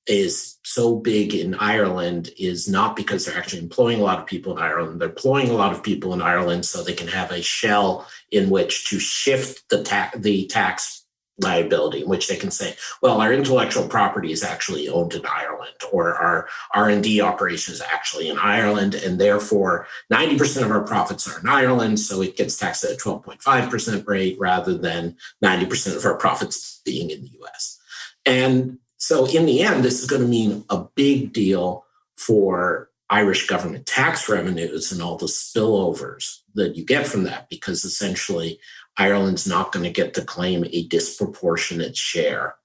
is 0.08 0.58
so 0.63 0.96
big 0.96 1.36
in 1.36 1.55
Ireland 1.55 2.31
is 2.38 2.67
not 2.67 2.96
because 2.96 3.25
they're 3.25 3.38
actually 3.38 3.62
employing 3.62 4.00
a 4.00 4.03
lot 4.03 4.20
of 4.20 4.25
people 4.25 4.58
in 4.58 4.63
Ireland. 4.63 5.00
They're 5.00 5.10
employing 5.10 5.50
a 5.50 5.55
lot 5.55 5.74
of 5.74 5.84
people 5.84 6.13
in 6.13 6.22
Ireland 6.22 6.65
so 6.65 6.84
they 6.84 6.93
can 6.93 7.08
have 7.08 7.31
a 7.31 7.41
shell 7.41 8.08
in 8.31 8.50
which 8.50 8.89
to 8.89 9.00
shift 9.00 9.70
the 9.70 9.84
tax 9.84 10.17
the 10.17 10.48
tax 10.48 11.01
liability, 11.39 12.01
in 12.01 12.10
which 12.10 12.27
they 12.27 12.36
can 12.36 12.51
say, 12.51 12.75
well, 13.01 13.20
our 13.22 13.34
intellectual 13.34 13.88
property 13.88 14.31
is 14.31 14.43
actually 14.43 14.88
owned 14.89 15.13
in 15.13 15.25
Ireland, 15.25 15.75
or 15.91 16.13
our 16.15 16.48
R&D 16.74 17.22
operation 17.22 17.74
is 17.74 17.81
actually 17.81 18.29
in 18.29 18.38
Ireland, 18.38 18.96
and 18.96 19.20
therefore 19.20 19.88
90% 20.12 20.63
of 20.63 20.72
our 20.72 20.84
profits 20.84 21.27
are 21.27 21.39
in 21.39 21.48
Ireland, 21.48 22.00
so 22.00 22.22
it 22.22 22.38
gets 22.38 22.58
taxed 22.58 22.84
at 22.84 22.91
a 22.91 22.96
12.5% 22.96 24.08
rate 24.08 24.38
rather 24.39 24.77
than 24.77 25.17
90% 25.43 25.96
of 25.96 26.05
our 26.05 26.17
profits 26.17 26.81
being 26.86 27.10
in 27.10 27.22
the 27.22 27.31
US. 27.41 27.79
And 28.25 28.77
so 29.01 29.25
in 29.25 29.48
the 29.48 29.63
end, 29.63 29.84
this 29.84 30.00
is 30.01 30.08
going 30.08 30.22
to 30.22 30.27
mean 30.27 30.63
a 30.70 30.86
big 30.96 31.34
deal 31.34 31.84
for 32.17 32.89
Irish 33.10 33.48
government 33.48 33.88
tax 33.88 34.29
revenues 34.29 34.91
and 34.91 35.01
all 35.01 35.17
the 35.17 35.25
spillovers 35.25 36.41
that 36.53 36.75
you 36.75 36.86
get 36.86 37.08
from 37.08 37.24
that, 37.24 37.50
because 37.50 37.84
essentially 37.84 38.60
Ireland's 38.98 39.48
not 39.48 39.72
going 39.72 39.86
to 39.86 40.01
get 40.01 40.13
to 40.13 40.24
claim 40.24 40.65
a 40.65 40.88
disproportionate 40.88 41.98
share 41.98 42.55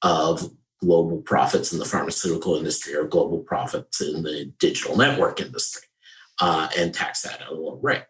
of 0.00 0.50
global 0.80 1.18
profits 1.18 1.72
in 1.72 1.78
the 1.78 1.84
pharmaceutical 1.84 2.56
industry 2.56 2.94
or 2.94 3.04
global 3.04 3.40
profits 3.40 4.00
in 4.00 4.22
the 4.22 4.46
digital 4.58 4.96
network 4.96 5.40
industry. 5.40 5.86
uh, 6.40 6.68
and 6.76 6.92
tax 6.94 7.22
that 7.22 7.40
at 7.40 7.48
a 7.48 7.54
low 7.54 7.78
rate. 7.82 8.04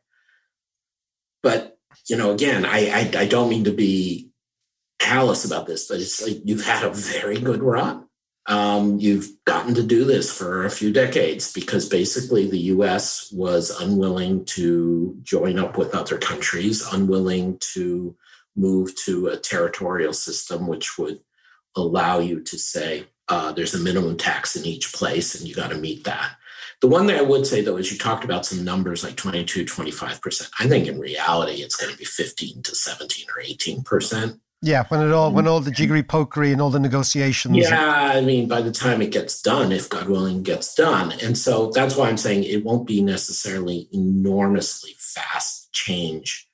But 1.42 1.78
you 2.08 2.16
know, 2.16 2.32
again, 2.32 2.64
I, 2.64 2.88
I 2.88 3.20
I 3.23 3.26
don't 3.26 3.49
mean 3.49 3.64
to 3.64 3.73
be 3.73 4.25
callous 4.99 5.45
about 5.45 5.67
this, 5.67 5.88
but 5.88 6.00
it's 6.00 6.23
like 6.23 6.38
you've 6.45 6.65
had 6.65 6.85
a 6.85 6.91
very 6.91 7.38
good 7.38 7.62
run. 7.62 8.07
Um, 8.49 8.99
you've 9.00 9.29
gotten 9.45 9.75
to 9.75 9.83
do 9.83 10.05
this 10.05 10.37
for 10.37 10.65
a 10.65 10.71
few 10.71 10.93
decades 10.93 11.53
because 11.53 11.88
basically 11.88 12.49
the 12.49 12.71
US 12.75 13.33
was 13.33 13.71
unwilling 13.81 14.45
to 14.47 15.17
join 15.23 15.59
up 15.59 15.76
with 15.76 15.95
other 15.95 16.17
countries, 16.17 16.87
unwilling 16.93 17.59
to 17.73 18.17
move 18.55 18.95
to 19.05 19.29
a 19.29 19.37
territorial 19.37 20.12
system, 20.12 20.69
which 20.69 20.97
would 20.97 21.21
allow 21.76 22.21
you 22.21 22.41
to 22.41 22.59
say 22.59 23.07
uh, 23.29 23.53
there's 23.53 23.75
a 23.75 23.79
minimum 23.79 24.17
tax 24.17 24.55
in 24.55 24.65
each 24.65 24.93
place 24.93 25.35
and 25.35 25.49
you 25.49 25.55
got 25.55 25.71
to 25.71 25.76
meet 25.76 26.05
that. 26.05 26.37
The 26.81 26.88
one 26.88 27.07
thing 27.07 27.19
I 27.19 27.23
would 27.23 27.47
say 27.47 27.62
though 27.62 27.76
is 27.76 27.91
you 27.91 27.99
talked 27.99 28.25
about 28.25 28.47
some 28.47 28.65
numbers 28.65 29.03
like 29.03 29.17
22, 29.17 29.65
25%. 29.65 30.50
I 30.61 30.69
think 30.69 30.87
in 30.87 31.00
reality 31.00 31.62
it's 31.62 31.76
going 31.76 31.91
to 31.91 31.99
be 31.99 32.05
15 32.05 32.62
to 32.62 32.75
17 32.75 33.26
or 33.35 33.43
18%. 33.43 34.41
Yeah, 34.66 34.82
when 34.88 35.00
it 35.00 35.12
all 35.12 35.30
when 35.30 35.46
all 35.46 35.61
the 35.61 35.70
mm-hmm. 35.70 35.76
jiggery 35.76 36.02
pokery 36.02 36.50
and 36.50 36.61
all 36.61 36.70
the 36.70 36.80
negotiations. 36.80 37.56
Yeah, 37.56 38.11
I 38.12 38.20
mean, 38.20 38.49
by 38.49 38.62
the 38.62 38.73
time 38.73 39.00
it 39.00 39.12
gets 39.12 39.40
done, 39.40 39.70
if 39.70 39.88
God 39.88 40.08
willing 40.08 40.42
gets 40.42 40.75
done, 40.75 41.12
and 41.23 41.38
so 41.38 41.70
that's 41.70 41.94
why 41.94 42.08
I'm 42.08 42.16
saying 42.16 42.42
it 42.42 42.64
won't 42.64 42.85
be 42.85 43.00
necessarily 43.00 43.88
enormously 43.92 44.96
fast 44.99 45.73
change 45.73 46.49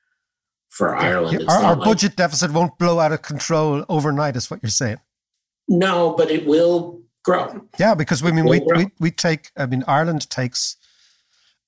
for 0.69 0.95
Ireland. 0.95 1.49
Our, 1.49 1.63
our 1.63 1.75
like, 1.75 1.85
budget 1.87 2.17
deficit 2.17 2.53
won't 2.53 2.77
blow 2.77 3.01
out 3.01 3.13
of 3.13 3.23
control 3.23 3.87
overnight, 3.89 4.37
is 4.37 4.51
what 4.51 4.63
you're 4.63 4.69
saying. 4.69 4.99
No, 5.67 6.13
but 6.13 6.31
it 6.31 6.45
will 6.45 7.01
grow. 7.25 7.67
Yeah, 7.79 7.95
because 7.95 8.23
we 8.23 8.29
I 8.29 8.33
mean 8.33 8.45
we, 8.45 8.61
we 8.61 8.89
we 9.01 9.11
take. 9.11 9.51
I 9.57 9.65
mean, 9.65 9.85
Ireland 9.89 10.29
takes 10.29 10.77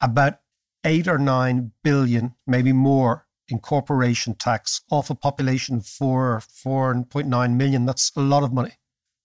about 0.03 0.41
eight 0.85 1.09
or 1.09 1.17
nine 1.17 1.73
billion, 1.83 2.35
maybe 2.47 2.75
more 2.75 3.24
in 3.49 3.59
corporation 3.59 4.35
tax 4.35 4.83
off 4.91 5.11
a 5.11 5.15
population 5.15 5.77
of 5.77 5.87
four, 5.87 6.41
4.9 6.41 7.57
million. 7.57 7.87
That's 7.87 8.11
a 8.17 8.21
lot 8.21 8.43
of 8.43 8.53
money. 8.53 8.73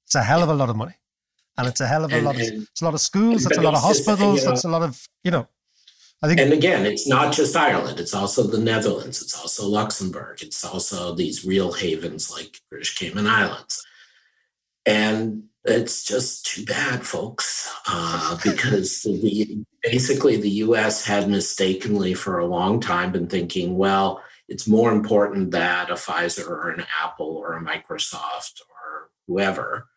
It's 0.06 0.16
a 0.16 0.24
hell 0.24 0.44
of 0.44 0.50
a 0.50 0.54
lot 0.54 0.70
of 0.70 0.76
money. 0.76 0.96
And 1.58 1.68
it's 1.68 1.82
a 1.82 1.88
hell 1.88 2.06
of 2.06 2.12
a 2.12 2.16
and, 2.16 2.26
lot 2.26 2.36
of, 2.36 2.42
it's 2.42 2.82
a 2.82 2.86
lot 2.86 2.94
of 2.94 3.02
schools, 3.02 3.44
that's 3.44 3.58
a 3.58 3.62
lot 3.62 3.74
of 3.74 3.82
hospitals, 3.82 4.40
you 4.40 4.46
know, 4.46 4.52
that's 4.52 4.64
a 4.64 4.70
lot 4.70 4.82
of, 4.82 5.08
you 5.24 5.32
know, 5.32 5.48
I 6.22 6.28
think. 6.28 6.40
And 6.40 6.54
again, 6.54 6.86
it's 6.86 7.08
not 7.08 7.34
just 7.34 7.56
Ireland. 7.56 8.00
It's 8.00 8.14
also 8.14 8.44
the 8.44 8.58
Netherlands. 8.58 9.22
It's 9.22 9.38
also 9.40 9.68
Luxembourg. 9.68 10.42
It's 10.42 10.64
also 10.64 11.14
these 11.14 11.46
real 11.46 11.72
havens 11.74 12.32
like 12.32 12.60
British 12.70 12.98
Cayman 12.98 13.28
Islands. 13.28 13.86
And 14.86 15.49
it's 15.66 16.04
just 16.04 16.46
too 16.46 16.66
bad, 16.66 17.06
folks, 17.06 17.74
uh, 17.88 18.38
because 18.44 19.02
the, 19.04 19.64
basically 19.84 20.38
the 20.38 20.50
US 20.50 21.06
had 21.06 21.30
mistakenly 21.30 22.14
for 22.14 22.40
a 22.40 22.46
long 22.46 22.80
time 22.80 23.12
been 23.12 23.28
thinking, 23.28 23.78
well, 23.78 24.24
it's 24.48 24.68
more 24.68 24.92
important 24.92 25.52
that 25.52 25.90
a 25.90 25.94
Pfizer 25.94 26.48
or 26.48 26.70
an 26.70 26.86
Apple 27.04 27.38
or 27.38 27.54
a 27.54 27.62
Microsoft 27.64 28.62
or 28.70 29.10
whoever, 29.28 29.88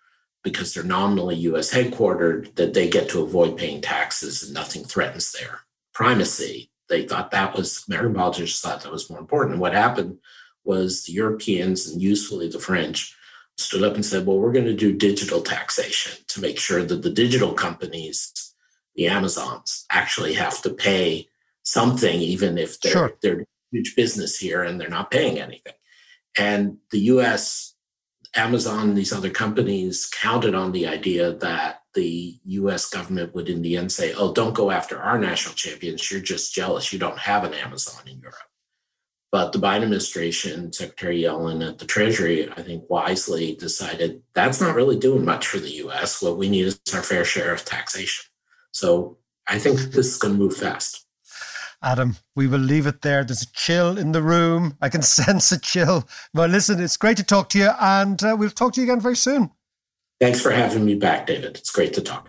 because 0.42 0.74
they're 0.74 0.82
nominally 0.82 1.36
US 1.36 1.72
headquartered, 1.72 2.54
that 2.56 2.74
they 2.74 2.88
get 2.88 3.08
to 3.10 3.22
avoid 3.22 3.56
paying 3.56 3.80
taxes 3.80 4.42
and 4.42 4.52
nothing 4.52 4.84
threatens 4.84 5.32
their 5.32 5.60
primacy. 5.94 6.70
They 6.88 7.06
thought 7.06 7.30
that 7.30 7.56
was, 7.56 7.84
American 7.88 8.14
politicians 8.14 8.60
thought 8.60 8.82
that 8.82 8.92
was 8.92 9.08
more 9.08 9.20
important. 9.20 9.52
And 9.52 9.60
what 9.60 9.74
happened 9.74 10.18
was 10.64 11.04
the 11.04 11.12
Europeans 11.12 11.88
and 11.88 12.02
usefully 12.02 12.48
the 12.48 12.58
French 12.58 13.16
stood 13.58 13.82
up 13.82 13.94
and 13.94 14.04
said, 14.04 14.26
well, 14.26 14.38
we're 14.38 14.52
going 14.52 14.66
to 14.66 14.74
do 14.74 14.92
digital 14.92 15.42
taxation 15.42 16.12
to 16.28 16.40
make 16.40 16.58
sure 16.58 16.82
that 16.82 17.02
the 17.02 17.10
digital 17.10 17.52
companies, 17.52 18.54
the 18.96 19.08
Amazons, 19.08 19.86
actually 19.90 20.34
have 20.34 20.60
to 20.62 20.70
pay 20.70 21.28
something, 21.62 22.20
even 22.20 22.58
if 22.58 22.80
they're, 22.80 22.92
sure. 22.92 23.12
they're 23.22 23.46
huge 23.70 23.94
business 23.96 24.38
here 24.38 24.62
and 24.62 24.80
they're 24.80 24.88
not 24.88 25.10
paying 25.10 25.38
anything. 25.38 25.74
And 26.38 26.78
the 26.90 27.00
US, 27.00 27.74
Amazon, 28.34 28.90
and 28.90 28.98
these 28.98 29.12
other 29.12 29.30
companies 29.30 30.08
counted 30.10 30.54
on 30.54 30.72
the 30.72 30.86
idea 30.86 31.34
that 31.34 31.82
the 31.94 32.38
US 32.44 32.88
government 32.88 33.34
would 33.34 33.48
in 33.48 33.62
the 33.62 33.76
end 33.76 33.92
say, 33.92 34.14
oh, 34.14 34.32
don't 34.32 34.54
go 34.54 34.70
after 34.70 34.98
our 34.98 35.18
national 35.18 35.54
champions. 35.54 36.10
You're 36.10 36.20
just 36.20 36.54
jealous. 36.54 36.92
You 36.92 36.98
don't 36.98 37.18
have 37.18 37.44
an 37.44 37.54
Amazon 37.54 38.08
in 38.08 38.18
Europe. 38.20 38.36
But 39.32 39.52
the 39.52 39.58
Biden 39.58 39.84
administration, 39.84 40.74
Secretary 40.74 41.22
Yellen 41.22 41.66
at 41.66 41.78
the 41.78 41.86
Treasury, 41.86 42.50
I 42.50 42.62
think 42.62 42.84
wisely 42.90 43.56
decided 43.56 44.22
that's 44.34 44.60
not 44.60 44.74
really 44.74 44.98
doing 44.98 45.24
much 45.24 45.46
for 45.46 45.58
the 45.58 45.72
US. 45.86 46.20
What 46.20 46.36
we 46.36 46.50
need 46.50 46.66
is 46.66 46.78
our 46.92 47.02
fair 47.02 47.24
share 47.24 47.52
of 47.52 47.64
taxation. 47.64 48.26
So 48.72 49.16
I 49.48 49.58
think 49.58 49.78
this 49.78 50.06
is 50.06 50.18
going 50.18 50.34
to 50.34 50.38
move 50.38 50.54
fast. 50.54 51.06
Adam, 51.82 52.16
we 52.36 52.46
will 52.46 52.60
leave 52.60 52.86
it 52.86 53.00
there. 53.00 53.24
There's 53.24 53.42
a 53.42 53.52
chill 53.54 53.96
in 53.96 54.12
the 54.12 54.22
room. 54.22 54.76
I 54.82 54.90
can 54.90 55.02
sense 55.20 55.50
a 55.50 55.58
chill. 55.58 56.06
But 56.34 56.50
listen, 56.50 56.78
it's 56.78 56.98
great 56.98 57.16
to 57.16 57.24
talk 57.24 57.48
to 57.50 57.58
you, 57.58 57.70
and 57.80 58.22
uh, 58.22 58.36
we'll 58.38 58.50
talk 58.50 58.74
to 58.74 58.80
you 58.80 58.86
again 58.86 59.00
very 59.00 59.16
soon. 59.16 59.50
Thanks 60.20 60.40
for 60.40 60.50
having 60.50 60.84
me 60.84 60.94
back, 60.94 61.26
David. 61.26 61.56
It's 61.56 61.70
great 61.70 61.94
to 61.94 62.02
talk. 62.02 62.28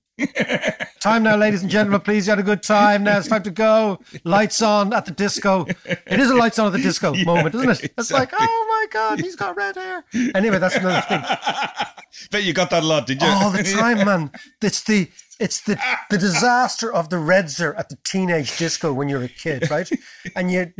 Time 0.99 1.23
now, 1.23 1.35
ladies 1.35 1.61
and 1.61 1.71
gentlemen. 1.71 2.01
Please, 2.01 2.27
you 2.27 2.31
had 2.31 2.39
a 2.39 2.43
good 2.43 2.63
time. 2.63 3.03
Now 3.03 3.17
it's 3.17 3.27
time 3.27 3.43
to 3.43 3.51
go. 3.51 3.99
Lights 4.23 4.61
on 4.61 4.93
at 4.93 5.05
the 5.05 5.11
disco. 5.11 5.65
It 5.85 6.19
is 6.19 6.29
a 6.29 6.35
lights 6.35 6.59
on 6.59 6.67
at 6.67 6.73
the 6.73 6.81
disco 6.81 7.13
yeah, 7.15 7.25
moment, 7.25 7.55
isn't 7.55 7.69
it? 7.69 7.93
It's 7.97 8.11
like, 8.11 8.31
oh 8.33 8.65
my 8.69 8.85
god, 8.91 9.19
he's 9.19 9.35
got 9.35 9.55
red 9.57 9.75
hair. 9.75 10.03
Anyway, 10.35 10.59
that's 10.59 10.75
another 10.75 11.01
thing. 11.01 11.23
Bet 12.31 12.43
you 12.43 12.53
got 12.53 12.69
that 12.69 12.83
a 12.83 12.85
lot, 12.85 13.07
did 13.07 13.21
you? 13.21 13.27
All 13.27 13.51
the 13.51 13.63
time, 13.63 13.97
man. 14.05 14.31
It's 14.61 14.83
the 14.83 15.09
It's 15.39 15.61
the, 15.61 15.79
the 16.09 16.17
disaster 16.17 16.93
of 16.93 17.09
the 17.09 17.15
Redzer 17.15 17.77
at 17.77 17.89
the 17.89 17.97
teenage 18.03 18.57
disco 18.57 18.93
when 18.93 19.09
you're 19.09 19.23
a 19.23 19.27
kid, 19.27 19.69
right? 19.71 19.89
And 20.35 20.51
you're 20.51 20.73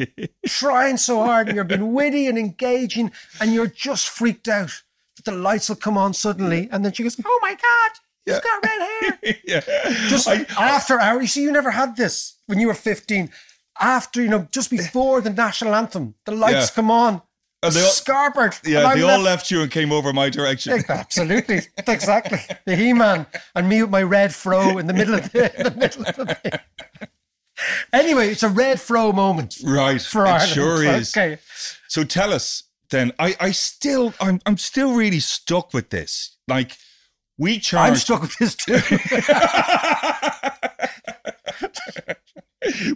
trying 0.45 0.97
so 0.97 1.23
hard 1.23 1.47
and 1.47 1.55
you're 1.55 1.65
being 1.65 1.93
witty 1.93 2.27
and 2.27 2.37
engaging 2.37 3.11
and 3.39 3.53
you're 3.53 3.67
just 3.67 4.09
freaked 4.09 4.47
out 4.47 4.83
that 5.15 5.25
the 5.25 5.31
lights 5.31 5.69
will 5.69 5.77
come 5.77 5.97
on 5.97 6.13
suddenly. 6.13 6.69
And 6.71 6.85
then 6.85 6.93
she 6.93 7.03
goes, 7.03 7.19
Oh 7.23 7.39
my 7.41 7.51
God, 7.53 7.91
he's 8.25 8.39
got 8.39 8.63
red 8.63 8.81
hair. 9.21 9.35
yeah. 9.45 9.59
Just 10.09 10.27
I- 10.27 10.45
after 10.57 10.99
hours. 10.99 11.21
You 11.21 11.27
see, 11.27 11.43
you 11.43 11.51
never 11.51 11.71
had 11.71 11.95
this 11.95 12.37
when 12.47 12.59
you 12.59 12.67
were 12.67 12.73
15. 12.73 13.29
After, 13.79 14.21
you 14.21 14.27
know, 14.29 14.47
just 14.51 14.69
before 14.69 15.21
the 15.21 15.29
national 15.31 15.73
anthem, 15.73 16.13
the 16.25 16.31
lights 16.33 16.69
Yeah. 16.69 16.75
come 16.75 16.91
on. 16.91 17.21
And 17.63 17.73
they 17.73 17.81
all- 17.81 17.89
Scarpered. 17.89 18.59
yeah, 18.67 18.79
and 18.79 18.87
I'm 18.87 18.97
they 18.97 19.03
all 19.03 19.09
left- 19.19 19.23
left 19.23 19.51
you 19.51 19.61
and 19.61 19.71
came 19.71 19.91
over 19.91 20.11
my 20.13 20.29
direction. 20.29 20.83
Absolutely, 20.89 21.61
exactly. 21.87 22.39
The 22.65 22.75
He-Man 22.75 23.25
and 23.55 23.69
me 23.69 23.81
with 23.81 23.91
my 23.91 24.01
red 24.03 24.33
fro 24.33 24.77
in 24.77 24.87
the 24.87 24.93
middle 24.93 25.15
of 25.15 25.31
the, 25.31 25.55
in 25.57 25.63
the 25.63 25.71
middle 25.79 26.05
of 26.07 26.15
the 26.15 26.35
thing. 26.35 26.59
Anyway, 27.93 28.29
it's 28.29 28.41
a 28.43 28.49
red 28.49 28.79
fro 28.81 29.11
moment 29.11 29.57
Right. 29.63 30.01
for 30.01 30.25
it 30.25 30.29
Ireland. 30.29 30.49
sure 30.51 30.83
is. 30.83 31.15
Okay. 31.15 31.37
So 31.87 32.03
tell 32.03 32.33
us 32.33 32.63
then. 32.89 33.11
I, 33.19 33.35
I 33.39 33.51
still 33.51 34.13
I'm 34.19 34.39
I'm 34.47 34.57
still 34.57 34.93
really 34.93 35.19
stuck 35.19 35.73
with 35.73 35.91
this. 35.91 36.37
Like 36.47 36.77
we 37.41 37.57
charge 37.57 37.89
I'm 37.89 37.95
stuck 37.95 38.21
with 38.21 38.37
this 38.37 38.55
too. 38.55 38.73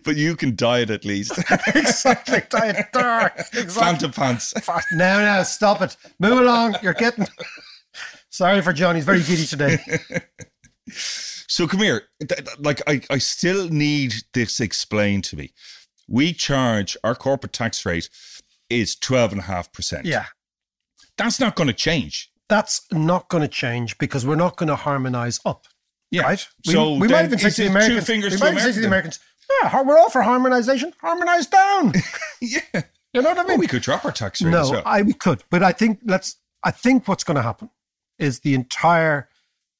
but 0.03 0.15
you 0.15 0.35
can 0.35 0.55
diet 0.55 0.91
at 0.91 1.03
least. 1.03 1.35
exactly. 1.75 2.43
Diet 2.51 2.85
dark. 2.93 3.39
Exactly. 3.53 4.07
Fanta 4.07 4.15
pants. 4.15 4.53
No, 4.91 5.19
no, 5.19 5.41
stop 5.41 5.81
it. 5.81 5.97
Move 6.19 6.37
along. 6.37 6.75
You're 6.83 6.93
getting. 6.93 7.25
Sorry 8.29 8.61
for 8.61 8.71
John. 8.71 8.93
He's 8.93 9.03
very 9.03 9.23
giddy 9.23 9.47
today. 9.47 9.79
So 10.91 11.67
come 11.67 11.79
here. 11.79 12.03
Like 12.59 12.83
I, 12.85 13.01
I 13.09 13.17
still 13.17 13.67
need 13.69 14.13
this 14.35 14.59
explained 14.59 15.23
to 15.25 15.35
me. 15.35 15.53
We 16.07 16.33
charge 16.33 16.95
our 17.03 17.15
corporate 17.15 17.53
tax 17.53 17.83
rate 17.83 18.11
is 18.69 18.95
twelve 18.95 19.31
and 19.31 19.41
a 19.41 19.45
half 19.45 19.73
percent. 19.73 20.05
Yeah. 20.05 20.25
That's 21.17 21.39
not 21.39 21.55
going 21.55 21.67
to 21.67 21.73
change. 21.73 22.29
That's 22.47 22.81
not 22.91 23.29
going 23.29 23.41
to 23.41 23.47
change 23.47 23.97
because 23.97 24.25
we're 24.25 24.35
not 24.35 24.55
going 24.57 24.67
to 24.67 24.75
harmonize 24.75 25.39
up. 25.45 25.65
Yeah. 26.11 26.23
Right? 26.23 26.47
We, 26.67 26.73
So 26.73 26.93
we 26.93 27.07
might 27.07 27.25
even 27.25 27.39
say 27.39 27.49
to 27.49 27.55
the 27.55 27.63
it 27.63 27.65
two 27.65 27.71
Americans, 27.71 28.05
fingers 28.05 28.33
we 28.33 28.37
to 28.37 28.43
might 28.43 28.51
even 28.51 28.63
say 28.63 28.71
to 28.73 28.79
the 28.79 28.87
America 28.87 29.07
Americans, 29.07 29.19
yeah, 29.61 29.81
we're 29.83 29.97
all 29.97 30.09
for 30.09 30.21
harmonization. 30.21 30.93
Harmonize 31.01 31.47
down. 31.47 31.93
yeah. 32.41 32.59
You 33.13 33.21
know 33.21 33.29
what 33.29 33.37
I 33.37 33.41
mean? 33.41 33.47
Well, 33.49 33.57
we 33.59 33.67
could 33.67 33.81
drop 33.81 34.05
our 34.05 34.11
tax 34.11 34.41
rate 34.41 34.51
No, 34.51 34.69
well. 34.69 34.83
I 34.85 35.01
we 35.01 35.13
could, 35.13 35.43
but 35.49 35.63
I 35.63 35.71
think 35.71 35.99
let's. 36.03 36.37
I 36.63 36.71
think 36.71 37.07
what's 37.07 37.23
going 37.23 37.35
to 37.35 37.43
happen 37.43 37.69
is 38.17 38.39
the 38.39 38.55
entire 38.55 39.29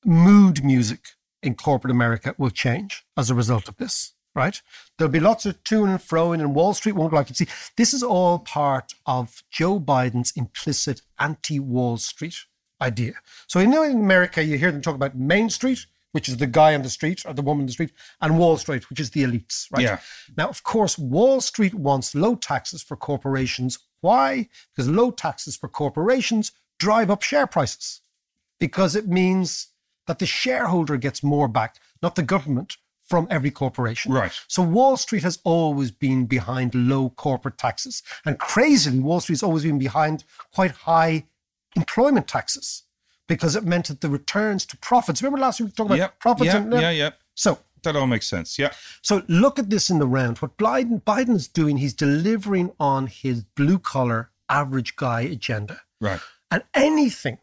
mood 0.05 0.63
music 0.63 1.09
in 1.41 1.55
corporate 1.55 1.91
America 1.91 2.35
will 2.37 2.51
change 2.51 3.05
as 3.17 3.29
a 3.29 3.35
result 3.35 3.67
of 3.67 3.77
this. 3.77 4.13
Right? 4.33 4.61
There'll 4.97 5.11
be 5.11 5.21
lots 5.21 5.45
of 5.45 5.63
to 5.63 5.85
and 5.85 5.97
froing, 5.97 6.41
and 6.41 6.53
Wall 6.53 6.73
Street 6.73 6.95
won't 6.95 7.13
like 7.13 7.29
it. 7.29 7.37
See, 7.37 7.47
this 7.77 7.93
is 7.93 8.03
all 8.03 8.39
part 8.39 8.93
of 9.05 9.43
Joe 9.49 9.79
Biden's 9.79 10.33
implicit 10.35 11.01
anti-Wall 11.19 11.97
Street 11.97 12.35
idea. 12.81 13.13
So 13.47 13.59
you 13.59 13.67
know, 13.67 13.83
in 13.83 13.97
America, 13.97 14.43
you 14.43 14.57
hear 14.57 14.71
them 14.71 14.81
talk 14.81 14.95
about 14.95 15.15
Main 15.15 15.49
Street, 15.49 15.85
which 16.11 16.29
is 16.29 16.37
the 16.37 16.47
guy 16.47 16.73
on 16.73 16.81
the 16.81 16.89
street 16.89 17.23
or 17.25 17.33
the 17.33 17.41
woman 17.41 17.63
on 17.63 17.67
the 17.67 17.73
street, 17.73 17.91
and 18.21 18.37
Wall 18.37 18.57
Street, 18.57 18.89
which 18.89 18.99
is 18.99 19.11
the 19.11 19.23
elites. 19.23 19.67
Right? 19.71 19.83
Yeah. 19.83 19.99
Now, 20.37 20.49
of 20.49 20.63
course, 20.63 20.97
Wall 20.97 21.41
Street 21.41 21.73
wants 21.73 22.15
low 22.15 22.35
taxes 22.35 22.81
for 22.81 22.95
corporations. 22.95 23.79
Why? 24.01 24.49
Because 24.71 24.89
low 24.89 25.11
taxes 25.11 25.57
for 25.57 25.67
corporations 25.67 26.51
drive 26.79 27.09
up 27.09 27.21
share 27.21 27.47
prices 27.47 28.01
because 28.59 28.95
it 28.95 29.07
means 29.07 29.67
that 30.07 30.19
the 30.19 30.25
shareholder 30.25 30.97
gets 30.97 31.23
more 31.23 31.47
back, 31.47 31.77
not 32.01 32.15
the 32.15 32.23
government, 32.23 32.77
from 33.05 33.27
every 33.29 33.51
corporation. 33.51 34.11
Right. 34.11 34.31
So 34.47 34.63
Wall 34.63 34.97
Street 34.97 35.23
has 35.23 35.39
always 35.43 35.91
been 35.91 36.25
behind 36.25 36.73
low 36.73 37.11
corporate 37.11 37.57
taxes. 37.57 38.01
And 38.25 38.39
crazily, 38.39 38.99
Wall 38.99 39.19
Street's 39.19 39.43
always 39.43 39.63
been 39.63 39.79
behind 39.79 40.23
quite 40.53 40.71
high 40.71 41.25
employment 41.75 42.27
taxes 42.27 42.83
because 43.27 43.55
it 43.55 43.63
meant 43.63 43.87
that 43.87 44.01
the 44.01 44.09
returns 44.09 44.65
to 44.67 44.77
profits. 44.77 45.21
Remember 45.21 45.39
last 45.39 45.59
week 45.59 45.67
we 45.69 45.71
talked 45.73 45.89
about 45.89 45.97
Yep. 45.97 46.19
profits 46.19 46.45
yeah, 46.53 46.57
and 46.57 46.73
yeah, 46.73 46.89
yeah. 46.91 47.09
so 47.33 47.59
That 47.83 47.95
all 47.95 48.07
makes 48.07 48.27
sense. 48.27 48.57
Yeah. 48.59 48.71
so 49.01 49.23
look 49.27 49.59
at 49.59 49.69
this 49.69 49.89
in 49.89 49.99
the 49.99 50.07
round. 50.07 50.37
What 50.39 50.57
Biden 50.57 51.01
Biden's 51.03 51.47
doing, 51.47 51.77
he's 51.77 51.93
delivering 51.93 52.71
on 52.79 53.07
his 53.07 53.43
blue 53.43 53.79
collar 53.79 54.29
average 54.49 54.95
guy 54.95 55.21
agenda. 55.21 55.81
Right. 55.99 56.19
And 56.51 56.63
anything, 56.73 57.39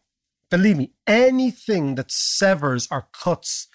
believe 0.51 0.77
me, 0.77 0.93
anything 1.07 1.97
that 1.97 2.11
severs 2.11 2.87
or 2.91 3.09
cuts 3.13 3.67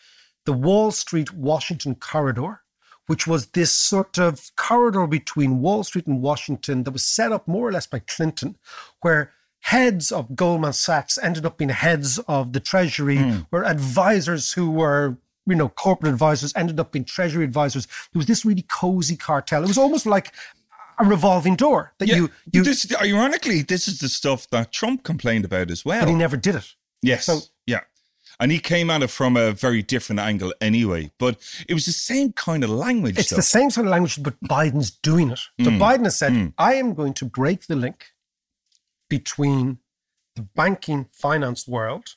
the 0.46 0.54
Wall 0.54 0.91
Street 0.91 1.34
Washington 1.34 1.96
corridor, 1.96 2.62
which 3.08 3.28
was 3.28 3.48
this 3.48 3.72
sort 3.72 4.17
of 4.17 4.52
corridor 4.56 5.06
between 5.08 5.60
Wall 5.60 5.84
Street 5.84 6.08
and 6.08 6.22
Washington 6.22 6.84
that 6.84 6.91
was 6.91 7.04
set 7.04 7.32
up 7.34 7.48
more 7.48 7.67
or 7.67 7.72
less 7.74 7.86
by 7.88 8.00
Clinton, 8.00 8.58
where 9.02 9.32
heads 9.62 10.12
of 10.12 10.36
Goldman 10.36 10.74
Sachs 10.74 11.17
ended 11.22 11.46
up 11.46 11.58
being 11.58 11.70
heads 11.70 12.20
of 12.28 12.54
the 12.54 12.60
Treasury, 12.60 13.17
where 13.50 13.65
advisors 13.65 14.54
who 14.54 14.72
were 14.72 15.17
you 15.50 15.56
know, 15.56 15.70
corporate 15.70 16.12
advisors 16.12 16.52
ended 16.58 16.78
up 16.78 16.91
being 16.91 17.06
treasury 17.06 17.46
advisors. 17.46 17.86
There 18.12 18.20
was 18.20 18.26
this 18.26 18.43
really 18.43 18.63
cozy 18.63 19.15
cartel. 19.15 19.63
It 19.63 19.67
was 19.70 19.78
almost 19.78 20.06
like 20.06 20.34
a 21.00 21.06
revolving 21.06 21.56
door 21.56 21.93
that 22.00 22.10
Yeah. 22.10 22.15
you, 22.17 22.30
you, 22.52 22.63
this, 22.63 22.86
ironically, 23.02 23.62
this 23.62 23.88
is 23.88 24.00
the 24.00 24.10
stuff 24.10 24.50
that 24.50 24.74
Trump 24.74 25.04
complained 25.04 25.46
about 25.46 25.72
as 25.72 25.86
well. 25.86 26.02
but 26.02 26.10
he 26.10 26.15
never 26.15 26.36
did 26.36 26.56
it. 26.56 26.74
Yes. 27.02 27.24
So- 27.28 27.39
yeah. 27.65 27.80
And 28.41 28.52
he 28.52 28.60
came 28.60 28.89
at 28.89 29.04
it 29.04 29.10
from 29.10 29.38
a 29.38 29.54
very 29.54 29.82
different 29.82 30.20
angle 30.20 30.54
anyway. 30.60 31.12
But 31.17 31.38
it 31.70 31.74
was 31.74 31.86
the 31.86 31.93
same 31.93 32.34
kind 32.34 32.62
of 32.65 32.70
language. 32.70 33.17
It's 33.17 33.30
though. 33.30 33.38
the 33.38 33.41
same 33.41 33.70
sort 33.70 33.86
of 33.88 33.91
language, 33.91 34.22
but 34.22 34.38
Biden's 34.41 34.91
doing 34.91 35.32
it. 35.32 35.39
So 35.62 35.70
Mm. 35.72 35.80
Biden 35.80 36.04
has 36.04 36.17
said, 36.17 36.34
Mm. 36.34 36.54
I 36.58 36.74
am 36.74 36.93
going 36.93 37.13
to 37.13 37.26
break 37.26 37.67
the 37.67 37.78
link 37.78 38.08
between 39.10 39.80
the 40.36 40.41
banking 40.41 41.08
finance 41.12 41.67
world 41.67 42.15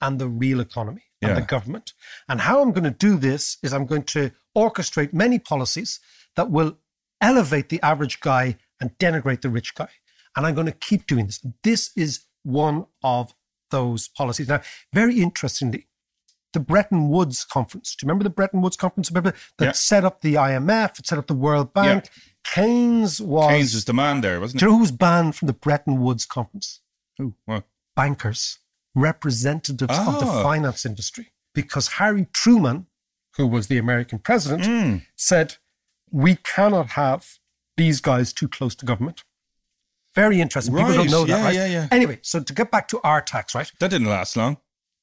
and 0.00 0.18
the 0.18 0.28
real 0.28 0.60
economy 0.60 1.02
and 1.22 1.36
the 1.36 1.42
government. 1.42 1.92
And 2.28 2.40
how 2.42 2.62
I'm 2.62 2.72
going 2.72 2.84
to 2.84 2.90
do 2.90 3.16
this 3.16 3.58
is 3.62 3.72
I'm 3.72 3.86
going 3.86 4.04
to 4.04 4.32
orchestrate 4.56 5.12
many 5.12 5.38
policies 5.38 6.00
that 6.36 6.50
will 6.50 6.78
elevate 7.20 7.68
the 7.68 7.80
average 7.82 8.20
guy 8.20 8.56
and 8.80 8.96
denigrate 8.98 9.42
the 9.42 9.50
rich 9.50 9.74
guy. 9.74 9.90
And 10.34 10.46
I'm 10.46 10.54
going 10.54 10.66
to 10.66 10.72
keep 10.72 11.06
doing 11.06 11.26
this. 11.26 11.44
This 11.62 11.90
is 11.96 12.26
one 12.42 12.86
of 13.02 13.34
those 13.70 14.08
policies. 14.08 14.48
Now, 14.48 14.62
very 14.92 15.20
interestingly, 15.20 15.86
the 16.52 16.60
Bretton 16.60 17.10
Woods 17.10 17.44
conference. 17.44 17.94
Do 17.94 18.04
you 18.04 18.08
remember 18.08 18.24
the 18.24 18.30
Bretton 18.30 18.62
Woods 18.62 18.76
conference? 18.76 19.10
Remember 19.10 19.34
that 19.58 19.64
Yeah. 19.64 19.72
set 19.72 20.04
up 20.04 20.22
the 20.22 20.36
IMF, 20.36 20.98
it 20.98 21.06
set 21.06 21.18
up 21.18 21.26
the 21.26 21.34
World 21.34 21.72
Bank. 21.74 22.08
Keynes 22.44 23.20
was. 23.20 23.50
Keynes 23.52 23.74
was 23.74 23.84
the 23.84 23.92
man 23.92 24.20
there, 24.20 24.40
wasn't 24.40 24.60
Do 24.60 24.66
you 24.66 24.70
know 24.70 24.76
who 24.76 24.82
was 24.82 24.92
banned 24.92 25.36
from 25.36 25.46
the 25.46 25.52
Bretton 25.52 26.00
Woods 26.00 26.24
conference? 26.26 26.80
Who? 27.18 27.34
What? 27.44 27.64
Bankers, 27.94 28.58
representatives 28.94 29.96
of 29.98 30.20
the 30.20 30.26
Ah. 30.26 30.42
finance 30.42 30.84
industry. 30.86 31.32
Because 31.54 31.88
Harry 31.98 32.26
Truman, 32.32 32.86
who 33.36 33.46
was 33.46 33.66
the 33.68 33.78
American 33.78 34.18
president, 34.18 34.62
Mm. 34.64 35.06
said, 35.16 35.56
we 36.10 36.36
cannot 36.36 36.90
have 36.90 37.38
these 37.76 38.00
guys 38.00 38.32
too 38.32 38.48
close 38.48 38.74
to 38.76 38.86
government. 38.86 39.22
Very 40.14 40.40
interesting. 40.40 40.74
People 40.74 40.92
don't 40.94 41.10
know 41.10 41.24
that, 41.24 41.42
right? 41.44 41.54
yeah, 41.54 41.66
yeah. 41.66 41.88
Anyway, 41.92 42.18
so 42.22 42.40
to 42.42 42.52
get 42.52 42.70
back 42.70 42.88
to 42.88 43.00
our 43.02 43.20
tax, 43.22 43.54
right? 43.54 43.70
That 43.78 43.90
didn't 43.90 44.08
last 44.08 44.36
long. 44.36 44.58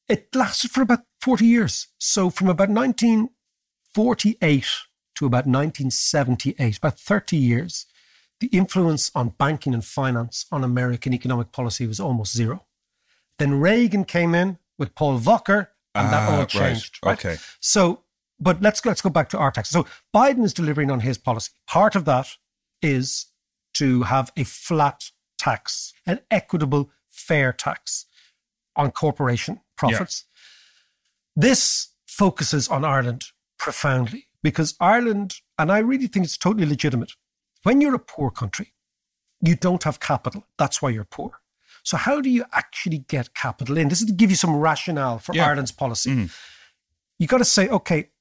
It 0.10 0.34
lasted 0.36 0.71
for 0.71 0.82
about 0.82 1.06
40 1.21 1.45
years. 1.45 1.88
So 2.00 2.30
from 2.30 2.50
about 2.50 2.69
1948 2.69 4.65
to 5.17 5.25
about 5.25 5.47
1978, 5.47 6.77
about 6.77 6.99
30 6.99 7.38
years, 7.38 7.88
the 8.39 8.47
influence 8.47 9.12
on 9.15 9.30
banking 9.30 9.73
and 9.73 9.84
finance 9.84 10.45
on 10.51 10.63
American 10.63 11.12
economic 11.12 11.51
policy 11.51 11.88
was 11.88 11.99
almost 11.99 12.36
zero. 12.36 12.65
Then 13.39 13.60
Reagan 13.60 14.06
came 14.06 14.36
in 14.36 14.60
with 14.77 14.93
Paul 14.93 15.19
Volcker, 15.19 15.69
and 15.95 16.13
that 16.13 16.30
ah, 16.30 16.38
all 16.38 16.45
changed. 16.45 16.99
Right. 17.03 17.17
Okay. 17.17 17.38
So, 17.60 18.03
but 18.39 18.62
let's 18.62 18.86
let's 18.86 19.01
go 19.01 19.10
back 19.10 19.30
to 19.30 19.39
our 19.39 19.49
taxes. 19.49 19.73
So 19.73 19.88
Biden 20.15 20.43
is 20.43 20.53
delivering 20.53 20.91
on 20.91 20.99
his 20.99 21.17
policy. 21.17 21.51
Part 21.65 21.95
of 21.95 22.06
that 22.06 22.38
is 22.84 23.25
to 23.73 24.03
have 24.03 24.32
a 24.38 24.43
flat 24.43 25.10
tax, 25.39 25.93
an 26.06 26.19
equitable, 26.30 26.91
fair 27.10 27.51
tax 27.51 28.06
on 28.75 28.91
corporation 28.91 29.62
profits. 29.75 30.25
This 31.36 31.89
focuses 32.06 32.67
on 32.67 32.86
Ireland 32.86 33.25
profoundly 33.58 34.27
because 34.52 34.76
Ireland, 34.80 35.42
and 35.60 35.70
I 35.70 35.80
really 35.80 36.08
think 36.08 36.24
it's 36.24 36.38
totally 36.38 36.66
legitimate. 36.66 37.12
When 37.64 37.82
you're 37.82 37.96
a 37.96 38.00
poor 38.00 38.32
country, 38.32 38.74
you 39.42 39.56
don't 39.56 39.84
have 39.84 40.00
capital. 40.00 40.48
That's 40.58 40.82
why 40.82 40.90
you're 40.92 41.04
poor. 41.04 41.42
So, 41.84 41.98
how 41.98 42.22
do 42.22 42.30
you 42.30 42.46
actually 42.54 43.00
get 43.00 43.34
capital 43.34 43.78
in? 43.78 43.90
This 43.90 44.00
is 44.00 44.08
to 44.08 44.14
give 44.14 44.30
you 44.30 44.38
some 44.38 44.56
rationale 44.56 45.20
for 45.20 45.36
Yeah. 45.36 45.48
Ireland's 45.48 45.74
policy. 45.74 46.12
Mhm. 46.12 46.32
You 47.20 47.28
got 47.28 47.40
to 47.40 47.46
say, 47.46 47.68
okay, 47.68 48.12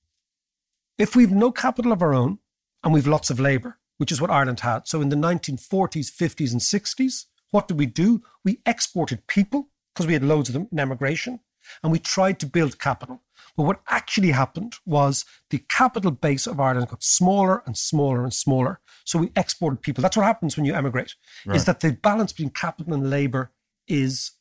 if 0.98 1.14
we've 1.14 1.30
no 1.30 1.52
capital 1.52 1.92
of 1.92 2.02
our 2.02 2.12
own 2.12 2.38
and 2.82 2.92
we've 2.92 3.06
lots 3.06 3.30
of 3.30 3.38
labor, 3.38 3.78
which 3.98 4.10
is 4.10 4.20
what 4.20 4.30
Ireland 4.30 4.60
had. 4.60 4.88
So, 4.88 5.00
in 5.00 5.10
the 5.10 5.16
1940s, 5.16 6.10
50s, 6.10 6.50
and 6.50 6.60
60s, 6.60 7.26
what 7.52 7.68
did 7.68 7.78
we 7.78 7.86
do? 7.86 8.22
We 8.44 8.60
exported 8.66 9.28
people 9.28 9.70
because 9.94 10.08
we 10.08 10.14
had 10.14 10.24
loads 10.24 10.48
of 10.48 10.54
them 10.54 10.66
in 10.72 10.80
emigration. 10.80 11.38
And 11.82 11.92
we 11.92 11.98
tried 11.98 12.38
to 12.40 12.46
build 12.46 12.78
capital. 12.78 13.22
But 13.56 13.62
what 13.64 13.80
actually 13.88 14.32
happened 14.32 14.74
was 14.84 15.24
the 15.50 15.58
capital 15.70 16.10
base 16.10 16.46
of 16.46 16.60
Ireland 16.60 16.88
got 16.88 17.02
smaller 17.02 17.62
and 17.64 17.76
smaller 17.76 18.22
and 18.22 18.32
smaller. 18.34 18.80
So 19.04 19.18
we 19.18 19.30
exported 19.34 19.80
people. 19.82 20.02
That's 20.02 20.16
what 20.16 20.26
happens 20.26 20.56
when 20.56 20.66
you 20.66 20.74
emigrate, 20.74 21.14
Right. 21.46 21.56
is 21.56 21.64
that 21.64 21.80
the 21.80 21.92
balance 21.92 22.32
between 22.32 22.50
capital 22.50 22.92
and 22.92 23.08
labor 23.08 23.52
is 23.88 24.32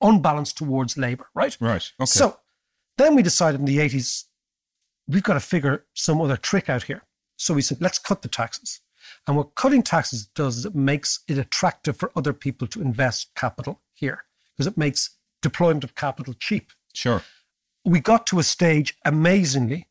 unbalanced 0.00 0.58
towards 0.58 0.96
labor, 0.96 1.26
right? 1.34 1.56
Right. 1.60 1.90
Okay. 2.00 2.06
So 2.06 2.38
then 2.98 3.14
we 3.14 3.22
decided 3.22 3.60
in 3.60 3.66
the 3.66 3.78
80s, 3.78 4.24
we've 5.08 5.22
got 5.22 5.34
to 5.34 5.40
figure 5.40 5.86
some 5.94 6.20
other 6.20 6.36
trick 6.36 6.68
out 6.68 6.84
here. 6.84 7.02
So 7.36 7.54
we 7.54 7.62
said, 7.62 7.80
let's 7.80 7.98
cut 7.98 8.22
the 8.22 8.28
taxes. 8.28 8.80
And 9.26 9.36
what 9.36 9.54
cutting 9.56 9.82
taxes 9.82 10.26
does 10.26 10.58
is 10.58 10.66
it 10.66 10.74
makes 10.76 11.20
it 11.26 11.38
attractive 11.38 11.96
for 11.96 12.12
other 12.14 12.32
people 12.32 12.68
to 12.68 12.80
invest 12.80 13.30
capital 13.34 13.80
here 13.94 14.24
because 14.56 14.66
it 14.68 14.76
makes 14.78 15.18
deployment 15.42 15.84
of 15.84 15.94
capital 15.94 16.34
cheap. 16.34 16.72
sure. 16.94 17.22
We 17.84 17.98
got 17.98 18.26
to 18.28 18.38
a 18.38 18.44
stage, 18.44 18.96
amazingly, 19.04 19.88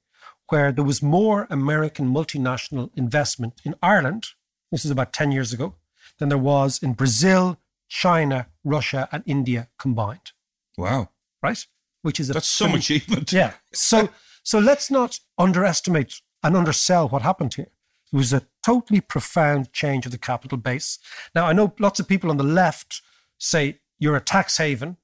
where 0.50 0.72
there 0.72 0.84
was 0.86 1.02
more 1.04 1.46
American 1.50 2.08
multinational 2.08 2.90
investment 2.96 3.62
in 3.66 3.76
Ireland, 3.84 4.28
this 4.72 4.86
is 4.86 4.92
about 4.92 5.12
10 5.12 5.32
years 5.34 5.52
ago, 5.52 5.76
than 6.18 6.30
there 6.30 6.38
was 6.38 6.80
in 6.82 6.94
Brazil, 6.94 7.58
China, 7.90 8.48
Russia, 8.64 9.10
and 9.12 9.24
India 9.26 9.68
combined 9.78 10.32
Wow. 10.78 11.10
right? 11.44 11.66
Which 12.02 12.20
is 12.20 12.30
a 12.30 12.34
That's 12.34 12.48
some 12.48 12.74
achievement. 12.74 13.34
Yeah. 13.34 13.54
So 13.74 14.10
so 14.44 14.58
let's 14.58 14.90
not 14.90 15.20
underestimate 15.38 16.22
and 16.44 16.56
undersell 16.56 17.10
what 17.10 17.22
happened 17.22 17.54
here. 17.56 17.72
It 18.12 18.16
was 18.16 18.34
a 18.34 18.48
totally 18.66 19.02
profound 19.02 19.72
change 19.74 20.06
of 20.06 20.12
the 20.12 20.18
capital 20.18 20.58
base. 20.58 20.98
Now 21.36 21.46
I 21.46 21.54
know 21.54 21.74
lots 21.80 22.00
of 22.00 22.08
people 22.08 22.30
on 22.30 22.38
the 22.38 22.44
left 22.44 23.02
say 23.38 23.80
you're 24.00 24.16
a 24.16 24.22
tax 24.22 24.58
haven, 24.58 24.98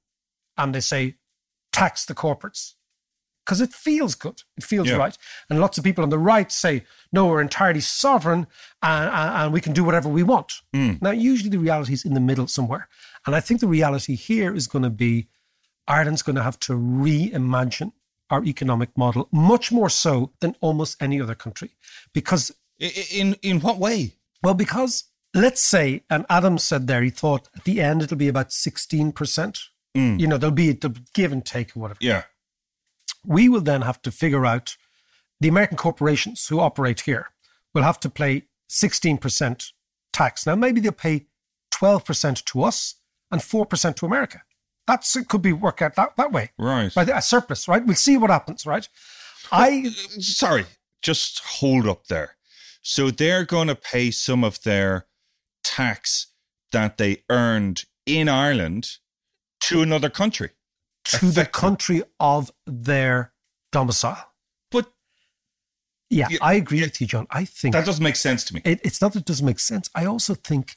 and 0.58 0.74
they 0.74 0.80
say 0.80 1.14
tax 1.72 2.04
the 2.04 2.14
corporates 2.14 2.74
because 3.44 3.60
it 3.62 3.72
feels 3.72 4.14
good. 4.14 4.42
It 4.58 4.64
feels 4.64 4.88
Yeah. 4.88 4.96
right. 4.96 5.16
And 5.48 5.58
lots 5.58 5.78
of 5.78 5.84
people 5.84 6.04
on 6.04 6.10
the 6.10 6.18
right 6.18 6.52
say, 6.52 6.84
no, 7.12 7.24
we're 7.26 7.40
entirely 7.40 7.80
sovereign 7.80 8.46
and, 8.82 9.10
and, 9.10 9.52
we 9.54 9.60
can 9.62 9.72
do 9.72 9.84
whatever 9.84 10.08
we 10.10 10.22
want. 10.22 10.60
Mm. 10.74 11.00
Now, 11.00 11.12
usually 11.12 11.48
the 11.48 11.58
reality 11.58 11.94
is 11.94 12.04
in 12.04 12.12
the 12.12 12.20
middle 12.20 12.46
somewhere. 12.46 12.88
And 13.24 13.34
I 13.34 13.40
think 13.40 13.60
the 13.60 13.66
reality 13.68 14.16
here 14.16 14.54
is 14.54 14.66
going 14.66 14.82
to 14.82 14.90
be 14.90 15.28
Ireland's 15.86 16.22
going 16.22 16.36
to 16.36 16.42
have 16.42 16.60
to 16.60 16.74
reimagine 16.74 17.92
our 18.28 18.44
economic 18.44 18.90
model 18.98 19.28
much 19.32 19.72
more 19.72 19.88
so 19.88 20.32
than 20.40 20.54
almost 20.60 21.00
any 21.02 21.18
other 21.20 21.34
country. 21.34 21.70
Because, 22.12 22.52
In 22.78 23.34
in 23.42 23.60
what 23.60 23.78
way? 23.78 24.12
well, 24.42 24.54
because 24.54 25.04
let's 25.34 25.62
say, 25.62 26.02
and 26.10 26.26
Adam 26.28 26.58
said 26.58 26.86
there, 26.86 27.02
he 27.02 27.10
thought 27.10 27.48
at 27.56 27.64
the 27.64 27.80
end 27.80 28.02
it'll 28.02 28.18
be 28.18 28.28
about 28.28 28.50
16%. 28.50 29.58
Mm. 29.98 30.20
You 30.20 30.26
know, 30.28 30.38
there'll 30.38 30.54
be 30.54 30.72
the 30.72 30.96
give 31.12 31.32
and 31.32 31.44
take 31.44 31.76
or 31.76 31.80
whatever. 31.80 31.98
Yeah. 32.00 32.22
we 33.24 33.48
will 33.48 33.60
then 33.60 33.82
have 33.82 34.00
to 34.02 34.10
figure 34.12 34.46
out 34.46 34.76
the 35.40 35.48
American 35.48 35.76
corporations 35.76 36.46
who 36.46 36.60
operate 36.60 37.00
here 37.00 37.30
will 37.74 37.82
have 37.82 37.98
to 38.00 38.10
pay 38.10 38.44
16% 38.70 39.72
tax. 40.12 40.46
Now, 40.46 40.54
maybe 40.54 40.80
they'll 40.80 40.92
pay 40.92 41.26
12% 41.74 42.44
to 42.44 42.62
us 42.62 42.94
and 43.30 43.40
4% 43.40 43.96
to 43.96 44.06
America. 44.06 44.42
That's 44.86 45.16
it 45.16 45.28
could 45.28 45.42
be 45.42 45.52
worked 45.52 45.82
out 45.82 45.96
that, 45.96 46.16
that 46.16 46.32
way. 46.32 46.50
Right. 46.58 46.94
Right, 46.96 47.08
a 47.08 47.20
surplus, 47.20 47.68
right? 47.68 47.84
We'll 47.84 47.96
see 47.96 48.16
what 48.16 48.30
happens, 48.30 48.64
right? 48.64 48.88
I 49.52 49.90
Sorry, 50.20 50.64
just 51.02 51.40
hold 51.40 51.86
up 51.86 52.06
there. 52.06 52.36
So 52.82 53.10
they're 53.10 53.44
going 53.44 53.68
to 53.68 53.74
pay 53.74 54.10
some 54.10 54.44
of 54.44 54.62
their 54.62 55.06
tax 55.62 56.28
that 56.72 56.96
they 56.98 57.24
earned 57.28 57.84
in 58.06 58.28
Ireland 58.28 58.98
to 59.68 59.82
another 59.82 60.10
country. 60.10 60.50
to 61.04 61.26
the 61.26 61.46
country 61.46 62.02
of 62.20 62.50
their 62.66 63.32
domicile. 63.72 64.32
But 64.70 64.92
Yeah, 66.10 66.28
Yeah, 66.30 66.38
I 66.42 66.54
agree 66.54 66.80
with 66.80 67.00
you, 67.00 67.06
John. 67.06 67.26
I 67.30 67.44
think 67.44 67.74
that 67.74 67.86
doesn't 67.86 68.02
make 68.02 68.16
sense 68.16 68.44
to 68.44 68.54
me. 68.54 68.60
it, 68.64 68.80
it's 68.82 69.00
not 69.00 69.12
that 69.12 69.20
it 69.20 69.26
doesn't 69.26 69.46
make 69.46 69.60
sense. 69.60 69.90
I 69.94 70.04
also 70.06 70.34
think 70.34 70.76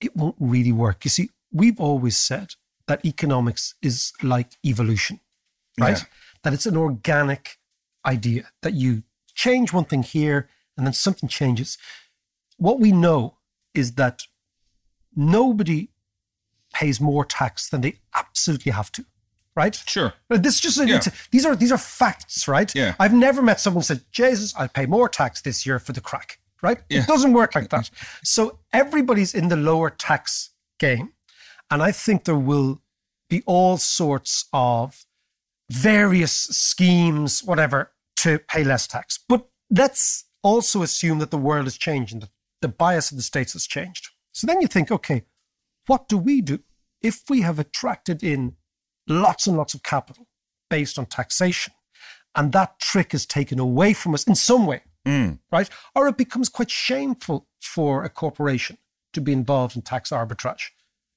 it 0.00 0.16
won't 0.16 0.36
really 0.38 0.72
work. 0.72 1.04
You 1.04 1.10
see, 1.10 1.30
we've 1.52 1.80
always 1.80 2.16
said 2.16 2.54
that 2.86 3.04
economics 3.04 3.74
is 3.82 4.12
like 4.22 4.56
evolution, 4.64 5.20
right? 5.78 5.98
Yeah. 5.98 6.04
That 6.42 6.52
it's 6.52 6.66
an 6.66 6.76
organic 6.76 7.58
idea 8.04 8.50
that 8.62 8.74
you 8.74 9.02
change 9.34 9.72
one 9.72 9.86
thing 9.86 10.02
here 10.02 10.48
and 10.76 10.86
then 10.86 10.92
something 10.92 11.28
changes. 11.28 11.78
What 12.56 12.80
we 12.80 12.92
know 12.92 13.38
is 13.72 13.94
that 13.94 14.22
nobody 15.16 15.88
pays 16.74 17.00
more 17.00 17.24
tax 17.24 17.68
than 17.70 17.80
they 17.80 17.94
absolutely 18.14 18.72
have 18.72 18.90
to, 18.92 19.04
right? 19.56 19.74
Sure. 19.86 20.12
But 20.28 20.42
This 20.42 20.54
is 20.56 20.60
just 20.60 20.76
Yeah. 20.78 21.00
these 21.30 21.46
are 21.46 21.56
these 21.56 21.72
are 21.72 21.78
facts, 21.78 22.46
right? 22.48 22.70
Yeah. 22.74 22.94
I've 22.98 23.14
never 23.14 23.40
met 23.42 23.60
someone 23.60 23.80
who 23.82 23.86
said, 23.86 24.02
"Jesus, 24.12 24.52
I'll 24.58 24.68
pay 24.68 24.86
more 24.86 25.08
tax 25.08 25.40
this 25.42 25.64
year 25.66 25.78
for 25.78 25.92
the 25.92 26.00
crack." 26.00 26.38
Right? 26.62 26.80
Yeah. 26.88 27.00
It 27.02 27.06
doesn't 27.06 27.34
work 27.34 27.54
like 27.54 27.68
that. 27.70 27.90
so 28.22 28.58
everybody's 28.72 29.34
in 29.34 29.48
the 29.48 29.56
lower 29.56 29.90
tax 29.90 30.50
game, 30.78 31.12
and 31.70 31.82
I 31.82 31.92
think 31.92 32.24
there 32.24 32.38
will 32.50 32.80
be 33.28 33.42
all 33.46 33.76
sorts 33.78 34.46
of 34.52 35.04
various 35.70 36.32
schemes, 36.32 37.42
whatever, 37.44 37.92
to 38.16 38.38
pay 38.38 38.64
less 38.64 38.86
tax. 38.86 39.18
But 39.28 39.46
let's 39.70 40.24
also 40.42 40.82
assume 40.82 41.18
that 41.20 41.30
the 41.30 41.38
world 41.38 41.66
is 41.66 41.76
changing, 41.78 42.20
that 42.20 42.30
the 42.62 42.68
bias 42.68 43.10
of 43.10 43.16
the 43.16 43.22
states 43.22 43.52
has 43.54 43.66
changed. 43.66 44.10
So 44.32 44.46
then 44.46 44.60
you 44.60 44.66
think, 44.68 44.90
okay, 44.90 45.24
what 45.86 46.08
do 46.08 46.16
we 46.18 46.40
do 46.40 46.60
if 47.02 47.22
we 47.28 47.42
have 47.42 47.58
attracted 47.58 48.22
in 48.22 48.56
lots 49.06 49.46
and 49.46 49.56
lots 49.56 49.74
of 49.74 49.82
capital 49.82 50.26
based 50.70 50.98
on 50.98 51.06
taxation 51.06 51.72
and 52.34 52.52
that 52.52 52.78
trick 52.80 53.14
is 53.14 53.26
taken 53.26 53.58
away 53.58 53.92
from 53.92 54.14
us 54.14 54.24
in 54.24 54.34
some 54.34 54.66
way, 54.66 54.82
Mm. 55.06 55.38
right? 55.52 55.68
Or 55.94 56.08
it 56.08 56.16
becomes 56.16 56.48
quite 56.48 56.70
shameful 56.70 57.46
for 57.60 58.04
a 58.04 58.08
corporation 58.08 58.78
to 59.12 59.20
be 59.20 59.32
involved 59.32 59.76
in 59.76 59.82
tax 59.82 60.10
arbitrage. 60.10 60.70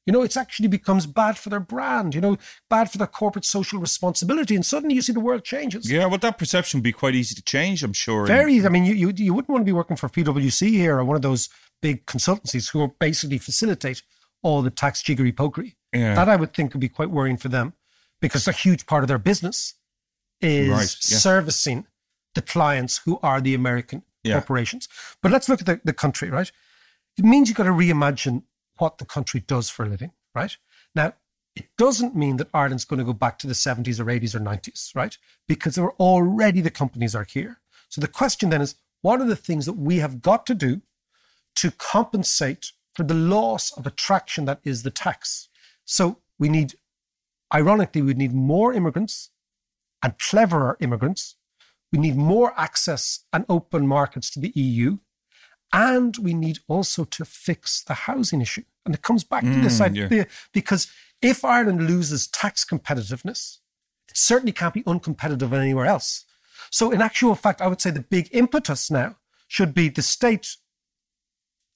You 0.05 0.13
know, 0.13 0.21
it 0.21 0.37
actually 0.37 0.67
becomes 0.69 1.05
bad 1.05 1.37
for 1.37 1.49
their 1.49 1.59
brand, 1.59 2.13
you 2.15 2.21
know, 2.21 2.37
bad 2.69 2.89
for 2.91 2.97
their 2.97 3.07
corporate 3.07 3.43
social 3.45 3.79
responsibility. 3.79 4.55
And 4.55 4.65
suddenly 4.65 4.95
you 4.95 5.01
see 5.01 5.11
the 5.13 5.19
world 5.19 5.43
changes. 5.43 5.91
Yeah, 5.91 6.05
well, 6.05 6.17
that 6.19 6.37
perception 6.37 6.77
would 6.79 6.83
be 6.83 6.93
quite 6.93 7.15
easy 7.15 7.35
to 7.35 7.41
change, 7.41 7.83
I'm 7.83 7.93
sure. 7.93 8.25
Very. 8.25 8.65
I 8.65 8.69
mean, 8.69 8.85
you, 8.85 8.93
you 8.93 9.13
you 9.15 9.33
wouldn't 9.33 9.49
want 9.49 9.61
to 9.61 9.65
be 9.65 9.73
working 9.73 9.97
for 9.97 10.07
PwC 10.07 10.69
here 10.69 10.97
or 10.97 11.03
one 11.03 11.15
of 11.17 11.23
those 11.23 11.49
big 11.81 12.05
consultancies 12.05 12.71
who 12.71 12.93
basically 12.99 13.37
facilitate 13.37 14.01
all 14.43 14.61
the 14.61 14.69
tax 14.69 15.01
jiggery 15.01 15.31
pokery. 15.31 15.75
Yeah. 15.93 16.15
That 16.15 16.29
I 16.29 16.35
would 16.35 16.53
think 16.53 16.73
would 16.73 16.81
be 16.81 16.89
quite 16.89 17.09
worrying 17.09 17.37
for 17.37 17.49
them 17.49 17.73
because 18.19 18.47
a 18.47 18.51
huge 18.51 18.85
part 18.85 19.03
of 19.03 19.07
their 19.07 19.17
business 19.17 19.75
is 20.41 20.69
Right, 20.69 20.95
yeah. 21.09 21.17
servicing 21.17 21.85
the 22.35 22.41
clients 22.41 22.97
who 22.99 23.19
are 23.23 23.41
the 23.41 23.53
American 23.55 24.03
Yeah. 24.23 24.33
corporations. 24.33 24.87
But 25.21 25.31
let's 25.31 25.49
look 25.49 25.61
at 25.61 25.65
the, 25.65 25.81
the 25.83 25.93
country, 25.93 26.29
right? 26.29 26.51
It 27.17 27.25
means 27.25 27.47
you've 27.49 27.57
got 27.57 27.63
to 27.63 27.71
reimagine 27.71 28.43
what 28.77 28.99
the 28.99 29.05
country 29.05 29.39
does 29.39 29.69
for 29.69 29.85
a 29.85 29.89
living, 29.89 30.11
right? 30.35 30.55
Now, 30.93 31.13
it 31.55 31.65
doesn't 31.77 32.15
mean 32.15 32.37
that 32.37 32.49
Ireland's 32.53 32.85
going 32.85 32.99
to 32.99 33.05
go 33.05 33.13
back 33.13 33.39
to 33.39 33.47
the 33.47 33.53
70s 33.55 33.99
or 33.99 34.05
80s 34.05 34.35
or 34.35 34.39
90s, 34.39 34.93
right? 34.95 35.17
Because 35.47 35.73
there 35.75 35.85
are 35.85 35.95
already 35.99 36.61
the 36.61 36.69
companies 36.69 37.15
are 37.15 37.23
here. 37.23 37.59
So 37.89 37.99
the 38.01 38.07
question 38.07 38.49
then 38.51 38.61
is, 38.61 38.75
what 39.01 39.19
are 39.21 39.25
the 39.25 39.35
things 39.35 39.65
that 39.65 39.73
we 39.73 39.97
have 39.97 40.21
got 40.21 40.45
to 40.47 40.53
do 40.53 40.81
to 41.55 41.71
compensate 41.71 42.73
for 42.97 43.03
the 43.03 43.13
loss 43.13 43.71
of 43.77 43.85
attraction 43.85 44.45
that 44.45 44.59
is 44.63 44.81
the 44.81 44.89
tax? 44.91 45.49
So 45.85 46.17
we 46.39 46.49
need, 46.49 46.73
ironically, 47.53 48.01
we 48.01 48.15
need 48.15 48.33
more 48.33 48.73
immigrants 48.73 49.29
and 50.01 50.17
cleverer 50.17 50.77
immigrants. 50.79 51.35
We 51.91 51.99
need 51.99 52.17
more 52.17 52.53
access 52.59 53.23
and 53.31 53.45
open 53.47 53.87
markets 53.87 54.31
to 54.31 54.39
the 54.39 54.51
EU. 54.55 54.97
And 55.71 56.17
we 56.17 56.33
need 56.33 56.59
also 56.67 57.03
to 57.03 57.23
fix 57.23 57.83
the 57.83 57.93
housing 57.93 58.41
issue. 58.41 58.63
And 58.85 58.95
it 58.95 59.03
comes 59.03 59.23
back 59.23 59.43
to 59.43 59.59
this 59.61 59.79
Mm, 59.79 59.95
yeah. 59.95 60.05
idea 60.05 60.27
because 60.53 60.87
if 61.21 61.45
Ireland 61.45 61.87
loses 61.87 62.27
tax 62.27 62.65
competitiveness, 62.65 63.59
it 64.09 64.17
certainly 64.17 64.53
can't 64.53 64.73
be 64.73 64.83
uncompetitive 64.83 65.53
anywhere 65.53 65.85
else. 65.85 66.25
So, 66.71 66.91
in 66.91 67.01
actual 67.01 67.35
fact, 67.35 67.61
I 67.61 67.67
would 67.67 67.81
say 67.81 67.91
the 67.91 68.01
big 68.01 68.29
impetus 68.31 68.89
now 68.89 69.17
should 69.47 69.73
be 69.73 69.89
the 69.89 70.01
state 70.01 70.57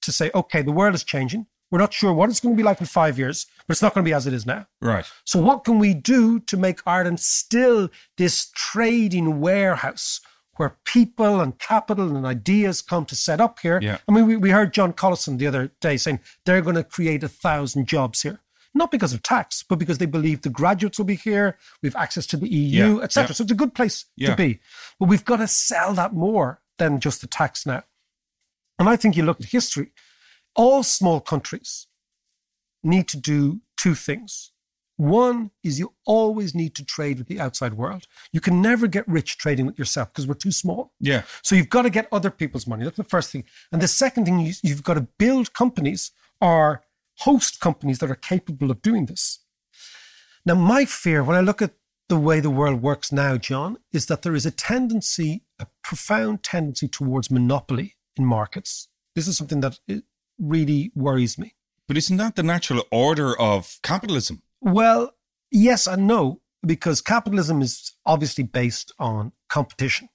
to 0.02 0.12
say, 0.12 0.30
okay, 0.34 0.62
the 0.62 0.72
world 0.72 0.94
is 0.94 1.04
changing. 1.04 1.46
We're 1.70 1.78
not 1.78 1.94
sure 1.94 2.12
what 2.12 2.28
it's 2.28 2.40
going 2.40 2.54
to 2.54 2.56
be 2.56 2.62
like 2.62 2.80
in 2.80 2.86
five 2.86 3.18
years, 3.18 3.46
but 3.66 3.72
it's 3.72 3.80
not 3.82 3.94
going 3.94 4.04
to 4.04 4.08
be 4.08 4.12
as 4.12 4.26
it 4.26 4.34
is 4.34 4.44
now. 4.44 4.66
Right. 4.82 5.06
So, 5.24 5.40
what 5.40 5.64
can 5.64 5.78
we 5.78 5.94
do 5.94 6.38
to 6.40 6.56
make 6.58 6.80
Ireland 6.86 7.18
still 7.18 7.88
this 8.18 8.50
trading 8.54 9.40
warehouse 9.40 10.20
where 10.56 10.76
people 10.84 11.40
and 11.40 11.58
capital 11.58 12.14
and 12.14 12.26
ideas 12.26 12.82
come 12.82 13.06
to 13.06 13.16
set 13.16 13.40
up 13.40 13.58
here? 13.60 13.78
Yeah. 13.82 13.98
I 14.06 14.12
mean, 14.12 14.26
we, 14.26 14.36
we 14.36 14.50
heard 14.50 14.74
John 14.74 14.92
Collison 14.92 15.38
the 15.38 15.46
other 15.46 15.72
day 15.80 15.96
saying 15.96 16.20
they're 16.44 16.60
going 16.60 16.76
to 16.76 16.84
create 16.84 17.22
a 17.24 17.28
thousand 17.28 17.86
jobs 17.86 18.20
here. 18.20 18.40
Not 18.74 18.90
because 18.90 19.14
of 19.14 19.22
tax, 19.22 19.62
but 19.66 19.78
because 19.78 19.96
they 19.98 20.06
believe 20.06 20.42
the 20.42 20.50
graduates 20.50 20.98
will 20.98 21.04
be 21.06 21.14
here. 21.14 21.56
We 21.82 21.88
have 21.88 21.96
access 21.96 22.26
to 22.28 22.36
the 22.36 22.48
EU, 22.48 22.98
Yeah, 22.98 23.02
etc. 23.02 23.30
yeah. 23.30 23.34
So 23.34 23.42
it's 23.44 23.52
a 23.52 23.54
good 23.54 23.74
place 23.74 24.04
Yeah. 24.16 24.30
to 24.30 24.36
be. 24.36 24.60
But 25.00 25.08
we've 25.08 25.24
got 25.24 25.36
to 25.36 25.46
sell 25.48 25.94
that 25.94 26.12
more 26.12 26.60
than 26.78 27.00
just 27.00 27.20
the 27.22 27.26
tax 27.26 27.64
now. 27.64 27.84
And 28.82 28.88
I 28.88 28.96
think 28.96 29.16
you 29.16 29.22
look 29.22 29.40
at 29.40 29.46
history, 29.46 29.92
all 30.56 30.82
small 30.82 31.20
countries 31.20 31.86
need 32.82 33.06
to 33.10 33.16
do 33.16 33.60
two 33.76 33.94
things. 33.94 34.50
One 34.96 35.52
is 35.62 35.78
you 35.78 35.92
always 36.04 36.52
need 36.52 36.74
to 36.74 36.84
trade 36.84 37.18
with 37.18 37.28
the 37.28 37.38
outside 37.38 37.74
world. 37.74 38.08
You 38.32 38.40
can 38.40 38.60
never 38.60 38.88
get 38.88 39.06
rich 39.06 39.38
trading 39.38 39.66
with 39.66 39.78
yourself 39.78 40.12
because 40.12 40.26
we're 40.26 40.34
too 40.34 40.50
small. 40.50 40.94
Yeah. 40.98 41.22
So 41.42 41.54
you've 41.54 41.68
got 41.68 41.82
to 41.82 41.90
get 41.90 42.08
other 42.10 42.28
people's 42.28 42.66
money. 42.66 42.82
That's 42.82 42.96
the 42.96 43.04
first 43.04 43.30
thing. 43.30 43.44
And 43.70 43.80
the 43.80 43.86
second 43.86 44.24
thing, 44.24 44.40
you, 44.40 44.52
you've 44.64 44.82
got 44.82 44.94
to 44.94 45.06
build 45.16 45.52
companies 45.52 46.10
or 46.40 46.82
host 47.18 47.60
companies 47.60 48.00
that 48.00 48.10
are 48.10 48.16
capable 48.16 48.72
of 48.72 48.82
doing 48.82 49.06
this. 49.06 49.44
Now, 50.44 50.56
my 50.56 50.86
fear 50.86 51.22
when 51.22 51.36
I 51.36 51.40
look 51.40 51.62
at 51.62 51.74
the 52.08 52.18
way 52.18 52.40
the 52.40 52.50
world 52.50 52.82
works 52.82 53.12
now, 53.12 53.36
John, 53.36 53.78
is 53.92 54.06
that 54.06 54.22
there 54.22 54.34
is 54.34 54.44
a 54.44 54.50
tendency, 54.50 55.44
a 55.60 55.68
profound 55.84 56.42
tendency 56.42 56.88
towards 56.88 57.30
monopoly 57.30 57.94
in 58.16 58.24
markets. 58.24 58.88
This 59.14 59.28
is 59.28 59.36
something 59.36 59.60
that 59.60 59.78
really 60.38 60.90
worries 60.94 61.38
me. 61.38 61.54
But 61.88 61.96
isn't 61.96 62.16
that 62.16 62.36
the 62.36 62.42
natural 62.42 62.84
order 62.90 63.38
of 63.38 63.78
capitalism? 63.82 64.42
Well, 64.60 65.14
yes 65.50 65.86
and 65.86 66.06
no, 66.06 66.40
because 66.64 67.00
capitalism 67.00 67.60
is 67.60 67.92
obviously 68.06 68.44
based 68.44 68.92
on 68.98 69.32
competition. 69.48 70.08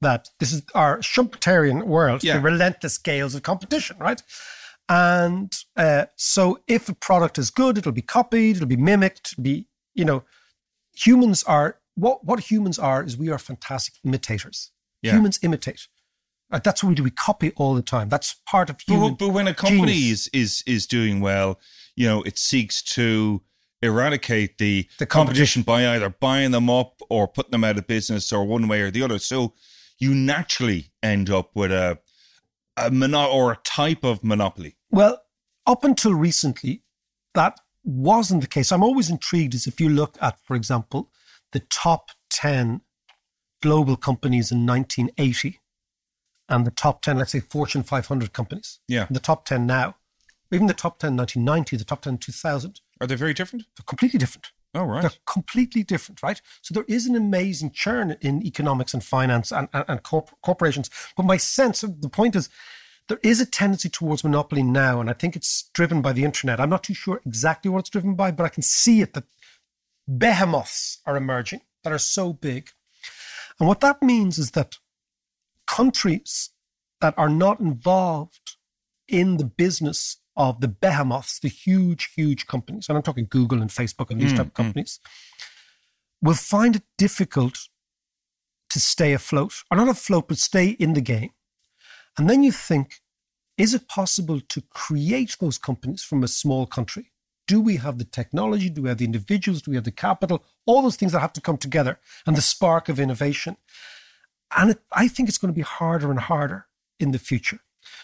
That 0.00 0.28
this 0.40 0.52
is 0.52 0.62
our 0.74 0.98
Schumpeterian 0.98 1.84
world, 1.84 2.22
Yeah. 2.22 2.34
the 2.34 2.40
relentless 2.42 2.94
scales 2.94 3.34
of 3.34 3.42
competition, 3.42 3.96
right? 3.98 4.22
And 4.88 5.52
uh, 5.76 6.06
so 6.16 6.60
if 6.68 6.88
a 6.88 6.94
product 6.94 7.38
is 7.38 7.50
good, 7.50 7.78
it'll 7.78 7.92
be 7.92 8.02
copied, 8.02 8.56
it'll 8.56 8.68
be 8.68 8.76
mimicked, 8.76 9.32
it'll 9.32 9.42
be, 9.42 9.66
you 9.94 10.04
know, 10.04 10.22
humans 10.94 11.42
are, 11.44 11.78
what, 11.94 12.24
what 12.24 12.40
humans 12.40 12.78
are 12.78 13.02
is 13.02 13.16
we 13.16 13.30
are 13.30 13.38
fantastic 13.38 13.94
imitators. 14.04 14.70
Yeah. 15.02 15.12
Humans 15.12 15.40
imitate. 15.42 15.88
Uh, 16.50 16.60
that's 16.62 16.82
what 16.82 16.90
we 16.90 16.94
do. 16.94 17.02
We 17.02 17.10
copy 17.10 17.52
all 17.56 17.74
the 17.74 17.82
time. 17.82 18.08
That's 18.08 18.34
part 18.46 18.70
of 18.70 18.76
But, 18.86 18.94
human 18.94 19.14
but 19.14 19.28
when 19.30 19.48
a 19.48 19.54
company 19.54 19.92
genius. 19.94 20.28
is, 20.28 20.62
is 20.62 20.62
is 20.66 20.86
doing 20.86 21.20
well, 21.20 21.58
you 21.96 22.06
know, 22.06 22.22
it 22.22 22.38
seeks 22.38 22.82
to 22.82 23.42
eradicate 23.82 24.58
the, 24.58 24.88
The 24.98 25.06
competition 25.06 25.62
by 25.62 25.88
either 25.88 26.08
buying 26.08 26.50
them 26.52 26.70
up 26.70 27.00
or 27.10 27.28
putting 27.28 27.50
them 27.50 27.64
out 27.64 27.78
of 27.78 27.86
business 27.86 28.32
or 28.32 28.44
one 28.44 28.68
way 28.68 28.80
or 28.80 28.90
the 28.90 29.02
other. 29.02 29.18
So 29.18 29.54
you 29.98 30.14
naturally 30.14 30.92
end 31.02 31.30
up 31.30 31.50
with 31.54 31.72
a 31.72 31.98
a 32.76 32.90
mono- 32.90 33.30
or 33.30 33.52
a 33.52 33.56
type 33.64 34.04
of 34.04 34.22
monopoly. 34.22 34.76
Well, 34.90 35.20
up 35.66 35.82
until 35.82 36.14
recently, 36.14 36.82
that 37.34 37.58
wasn't 37.84 38.42
the 38.42 38.46
case. 38.46 38.70
I'm 38.70 38.82
always 38.82 39.08
intrigued 39.10 39.54
as 39.54 39.66
if 39.66 39.80
you 39.80 39.88
look 39.88 40.16
at, 40.20 40.38
for 40.44 40.54
example, 40.56 41.10
the 41.52 41.60
top 41.60 42.10
10 42.30 42.82
global 43.62 43.96
companies 43.96 44.52
in 44.52 44.66
1980 44.66 45.58
and 46.48 46.66
the 46.66 46.70
top 46.70 47.02
10, 47.02 47.18
let's 47.18 47.32
say 47.32 47.40
Fortune 47.40 47.82
500 47.82 48.32
companies. 48.32 48.78
Yeah. 48.88 49.06
The 49.10 49.20
top 49.20 49.44
10 49.44 49.66
now, 49.66 49.96
even 50.52 50.66
the 50.66 50.74
top 50.74 50.98
10 50.98 51.08
in 51.12 51.16
1990, 51.16 51.76
the 51.76 51.84
top 51.84 52.02
10 52.02 52.14
in 52.14 52.18
2000, 52.18 52.80
Are 53.00 53.06
they 53.06 53.14
very 53.16 53.34
different? 53.34 53.66
they're 53.76 53.84
completely 53.84 54.18
different. 54.18 54.52
Oh, 54.74 54.84
right. 54.84 55.02
They're 55.02 55.10
completely 55.26 55.82
different, 55.82 56.22
right? 56.22 56.40
So 56.62 56.74
there 56.74 56.84
is 56.86 57.06
an 57.06 57.16
amazing 57.16 57.70
churn 57.72 58.16
in 58.20 58.44
economics 58.46 58.92
and 58.94 59.02
finance 59.02 59.50
and, 59.50 59.68
and, 59.72 59.84
and 59.88 60.02
corp- 60.02 60.36
corporations. 60.42 60.90
But 61.16 61.24
my 61.26 61.36
sense 61.38 61.82
of 61.82 62.02
the 62.02 62.08
point 62.10 62.36
is 62.36 62.48
there 63.08 63.20
is 63.22 63.40
a 63.40 63.46
tendency 63.46 63.88
towards 63.88 64.22
monopoly 64.24 64.62
now, 64.62 65.00
and 65.00 65.08
I 65.08 65.14
think 65.14 65.34
it's 65.34 65.70
driven 65.72 66.02
by 66.02 66.12
the 66.12 66.24
internet. 66.24 66.60
I'm 66.60 66.68
not 66.70 66.84
too 66.84 66.94
sure 66.94 67.22
exactly 67.24 67.70
what 67.70 67.78
it's 67.80 67.90
driven 67.90 68.14
by, 68.14 68.30
but 68.32 68.44
I 68.44 68.48
can 68.50 68.62
see 68.62 69.00
it 69.00 69.14
that 69.14 69.24
behemoths 70.06 70.98
are 71.06 71.16
emerging 71.16 71.60
that 71.84 71.92
are 71.92 71.98
so 71.98 72.32
big. 72.32 72.70
And 73.58 73.68
what 73.68 73.80
that 73.80 74.02
means 74.02 74.38
is 74.38 74.50
that 74.52 74.78
countries 75.66 76.50
that 77.00 77.14
are 77.16 77.28
not 77.28 77.60
involved 77.60 78.56
in 79.08 79.36
the 79.36 79.44
business 79.44 80.18
of 80.36 80.60
the 80.60 80.68
behemoths, 80.68 81.38
the 81.40 81.48
huge, 81.48 82.12
huge 82.14 82.46
companies, 82.46 82.88
and 82.88 82.96
I'm 82.96 83.02
talking 83.02 83.26
Google 83.28 83.62
and 83.62 83.70
Facebook 83.70 84.10
and 84.10 84.20
these 84.20 84.32
Mm, 84.32 84.36
type 84.36 84.46
of 84.46 84.54
companies, 84.54 85.00
will 86.22 86.34
find 86.34 86.76
it 86.76 86.82
difficult 86.98 87.68
to 88.70 88.80
stay 88.80 89.12
afloat, 89.12 89.62
or 89.70 89.76
not 89.76 89.88
afloat, 89.88 90.28
but 90.28 90.38
stay 90.38 90.70
in 90.70 90.92
the 90.94 91.00
game. 91.00 91.30
And 92.18 92.28
then 92.28 92.42
you 92.42 92.52
think, 92.52 93.00
is 93.56 93.72
it 93.72 93.88
possible 93.88 94.40
to 94.40 94.60
create 94.70 95.36
those 95.40 95.58
companies 95.58 96.02
from 96.02 96.22
a 96.22 96.28
small 96.28 96.66
country? 96.66 97.12
Do 97.46 97.60
we 97.60 97.76
have 97.76 97.98
the 97.98 98.04
technology? 98.04 98.68
Do 98.68 98.82
we 98.82 98.88
have 98.88 98.98
the 98.98 99.04
individuals? 99.04 99.62
Do 99.62 99.70
we 99.70 99.76
have 99.76 99.84
the 99.84 99.92
capital? 99.92 100.44
All 100.66 100.82
those 100.82 100.96
things 100.96 101.12
that 101.12 101.20
have 101.20 101.32
to 101.34 101.40
come 101.40 101.56
together 101.56 101.98
and 102.26 102.36
the 102.36 102.42
spark 102.42 102.88
of 102.88 102.98
innovation. 102.98 103.56
And 104.54 104.70
it, 104.70 104.80
I 104.92 105.08
think 105.08 105.28
it's 105.28 105.38
going 105.38 105.52
to 105.52 105.56
be 105.56 105.62
harder 105.62 106.10
and 106.10 106.20
harder 106.20 106.66
in 107.00 107.12
the 107.12 107.18
future. 107.18 107.60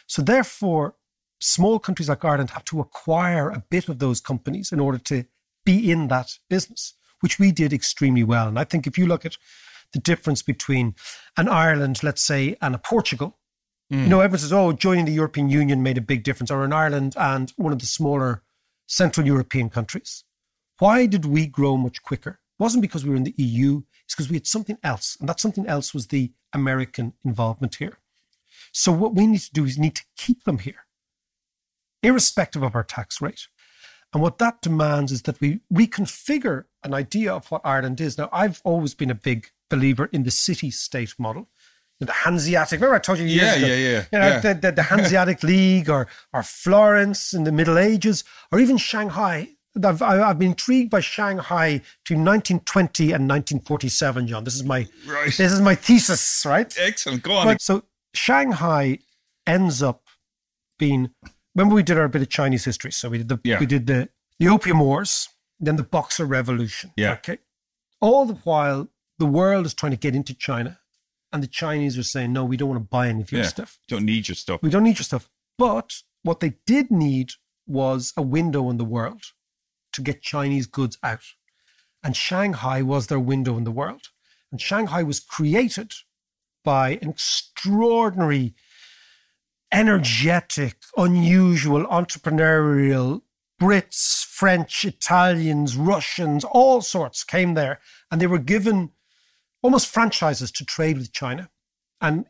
So, 0.07 0.23
therefore, 0.23 0.97
small 1.41 1.79
countries 1.79 2.09
like 2.09 2.25
Ireland 2.25 2.51
have 2.51 2.65
to 2.67 2.81
acquire 2.81 3.51
a 3.51 3.65
bit 3.71 3.89
of 3.89 3.99
those 3.99 4.21
companies 4.21 4.73
in 4.73 4.81
order 4.81 4.99
to 4.99 5.25
be 5.65 5.91
in 5.91 6.09
that 6.09 6.39
business, 6.49 6.95
which 7.21 7.39
we 7.39 7.53
did 7.53 7.73
extremely 7.73 8.25
well. 8.25 8.49
And 8.49 8.59
I 8.59 8.65
think 8.65 8.87
if 8.87 8.99
you 8.99 9.07
look 9.07 9.25
at 9.25 9.37
the 9.93 9.99
difference 10.01 10.43
between 10.43 10.95
an 11.37 11.49
Ireland, 11.49 12.03
let's 12.03 12.23
say, 12.23 12.57
and 12.61 12.75
a 12.75 12.79
Portugal, 12.79 13.39
you 13.91 13.99
know, 13.99 14.19
mm. 14.19 14.25
everyone 14.25 14.39
says, 14.39 14.53
oh, 14.55 14.73
joining 14.73 15.05
the 15.05 15.13
European 15.13 15.51
Union 15.51 15.83
made 15.83 15.99
a 15.99 16.03
big 16.03 16.25
difference, 16.25 16.51
or 16.51 16.65
in 16.65 16.73
Ireland 16.73 17.15
and 17.19 17.53
one 17.57 17.75
of 17.75 17.79
the 17.79 17.87
smaller 17.87 18.43
Central 18.87 19.27
European 19.27 19.69
countries. 19.69 20.25
Why 20.79 21.05
did 21.05 21.27
we 21.27 21.47
grow 21.47 21.77
much 21.77 22.03
quicker? 22.03 22.41
Wasn't 22.63 22.81
because 22.81 23.05
we 23.05 23.11
were 23.11 23.17
in 23.17 23.25
the 23.25 23.35
EU, 23.39 23.83
it's 24.05 24.15
because 24.15 24.29
we 24.31 24.37
had 24.37 24.47
something 24.47 24.79
else. 24.85 25.17
And 25.19 25.29
that 25.29 25.41
something 25.41 25.67
else 25.67 25.93
was 25.93 26.07
the 26.07 26.31
American 26.53 27.13
involvement 27.25 27.75
here. 27.75 27.99
So 28.71 28.93
what 28.93 29.17
we 29.17 29.27
need 29.27 29.41
to 29.41 29.53
do 29.53 29.65
is 29.65 29.79
need 29.79 29.97
to 29.97 30.05
keep 30.17 30.45
them 30.45 30.59
here, 30.59 30.87
irrespective 32.05 32.63
of 32.63 32.77
our 32.77 32.85
tax 32.85 33.21
rate. 33.21 33.49
And 34.13 34.23
what 34.23 34.39
that 34.39 34.63
demands 34.63 35.11
is 35.11 35.23
that 35.23 35.41
we 35.41 35.59
reconfigure 35.75 36.67
an 36.85 36.95
idea 36.95 37.35
of 37.35 37.51
what 37.51 37.63
Ireland 37.65 38.01
is. 38.01 38.17
Now, 38.17 38.29
I've 38.33 38.61
always 38.63 38.95
been 38.95 39.11
a 39.11 39.17
big 39.17 39.51
believer 39.69 40.09
in 40.13 40.23
the 40.23 40.31
city 40.31 40.71
state 40.71 41.17
model. 41.19 41.49
The 41.99 42.13
Hanseatic, 42.13 42.79
remember 42.79 42.95
I 42.95 43.01
told 43.01 43.19
you 43.19 43.27
years 43.27 43.43
Yeah, 43.43 43.55
ago, 43.57 43.67
yeah, 43.67 43.75
yeah, 43.75 44.05
You 44.13 44.19
know, 44.21 44.29
yeah. 44.29 44.41
The, 44.41 44.55
the, 44.55 44.73
the 44.73 44.83
Hanseatic 44.85 45.43
League 45.43 45.91
or, 45.91 46.07
or 46.33 46.45
Florence 46.45 47.35
in 47.35 47.43
the 47.43 47.51
Middle 47.51 47.77
Ages 47.77 48.23
or 48.53 48.61
even 48.61 48.77
Shanghai. 48.77 49.57
I've, 49.83 50.03
I've 50.03 50.39
been 50.39 50.51
intrigued 50.51 50.91
by 50.91 51.01
Shanghai 51.01 51.81
between 52.05 52.25
1920 52.25 53.05
and 53.13 53.29
1947, 53.29 54.27
John. 54.27 54.45
This 54.45 54.55
is 54.55 54.65
my 54.65 54.87
Right. 55.07 55.27
this 55.27 55.53
is 55.53 55.61
my 55.61 55.75
thesis, 55.75 56.45
right? 56.47 56.73
Excellent. 56.79 57.23
Go 57.23 57.33
on. 57.35 57.47
But 57.47 57.63
so 57.63 57.85
Shanghai 58.15 58.99
ends 59.47 59.83
up 59.83 60.03
being. 60.79 61.11
Remember, 61.55 61.75
we 61.75 61.83
did 61.83 61.99
our 61.99 62.09
bit 62.09 62.23
of 62.23 62.29
Chinese 62.29 62.65
history. 62.65 62.93
So 62.93 63.09
we 63.09 63.19
did 63.19 63.29
the 63.29 63.39
Yeah. 63.45 63.61
we 63.61 63.67
did 63.67 63.87
the 63.87 64.09
the 64.39 64.49
Opium 64.49 64.81
Wars, 64.81 65.29
then 65.61 65.77
the 65.77 65.83
Boxer 65.83 66.27
Revolution. 66.27 66.93
Yeah. 66.97 67.13
Okay. 67.15 67.39
All 68.01 68.27
the 68.27 68.35
while, 68.45 68.89
the 69.19 69.27
world 69.27 69.65
is 69.67 69.75
trying 69.75 69.93
to 69.93 69.99
get 69.99 70.15
into 70.15 70.35
China, 70.35 70.81
and 71.33 71.43
the 71.43 71.47
Chinese 71.47 71.97
are 71.97 72.03
saying, 72.03 72.33
"No, 72.33 72.45
we 72.45 72.57
don't 72.57 72.69
want 72.69 72.83
to 72.83 72.89
buy 72.89 73.09
any 73.09 73.23
of 73.23 73.33
your 73.33 73.43
yeah. 73.43 73.49
stuff. 73.49 73.79
Don't 73.89 74.05
need 74.05 74.29
your 74.29 74.35
stuff. 74.35 74.61
We 74.63 74.71
don't 74.71 74.85
need 74.85 74.99
your 74.99 75.05
stuff." 75.05 75.31
But 75.57 76.03
what 76.25 76.41
they 76.41 76.55
did 76.67 76.91
need 76.91 77.31
was 77.67 78.13
a 78.17 78.23
window 78.23 78.69
in 78.71 78.77
the 78.77 78.85
world 78.85 79.23
to 79.93 80.03
get 80.03 80.23
Chinese 80.23 80.67
goods 80.67 80.99
out, 81.03 81.25
and 82.03 82.17
Shanghai 82.17 82.83
was 82.83 83.07
their 83.07 83.21
window 83.21 83.57
in 83.57 83.65
the 83.65 83.71
world. 83.71 84.09
And 84.51 84.61
Shanghai 84.61 85.03
was 85.03 85.21
created 85.21 85.93
by 86.65 86.99
an 87.03 87.11
extraordinary, 87.11 88.55
energetic, 89.73 90.77
unusual, 90.97 91.87
entrepreneurial 91.87 93.23
Brits, 93.61 94.25
French, 94.25 94.85
Italians, 94.85 95.77
Russians, 95.77 96.43
all 96.43 96.81
sorts 96.81 97.23
came 97.23 97.55
there, 97.55 97.79
and 98.11 98.21
they 98.21 98.27
were 98.27 98.41
given 98.41 98.91
almost 99.63 99.87
franchises 99.87 100.51
to 100.51 100.65
trade 100.65 100.99
with 100.99 101.13
China. 101.13 101.49
And 102.01 102.27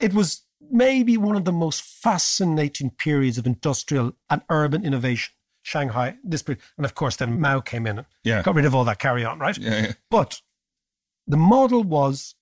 it 0.00 0.14
was 0.14 0.44
maybe 0.70 1.18
one 1.18 1.36
of 1.36 1.44
the 1.44 1.52
most 1.52 1.82
fascinating 1.82 2.90
periods 2.90 3.36
of 3.36 3.46
industrial 3.46 4.14
and 4.30 4.40
urban 4.48 4.82
innovation. 4.82 5.34
Shanghai, 5.62 6.16
this 6.24 6.42
period. 6.42 6.62
And 6.76 6.84
of 6.84 6.94
course, 6.94 7.16
then 7.16 7.40
Mao 7.40 7.60
came 7.60 7.86
in 7.86 7.98
and 7.98 8.06
Yeah. 8.24 8.42
got 8.42 8.54
rid 8.54 8.64
of 8.64 8.74
all 8.74 8.84
that 8.84 8.98
carry 8.98 9.24
on, 9.24 9.38
right? 9.38 9.56
Yeah, 9.56 9.82
yeah. 9.82 9.92
But 10.10 10.42
the 11.26 11.36
model 11.36 11.82
was 11.84 12.34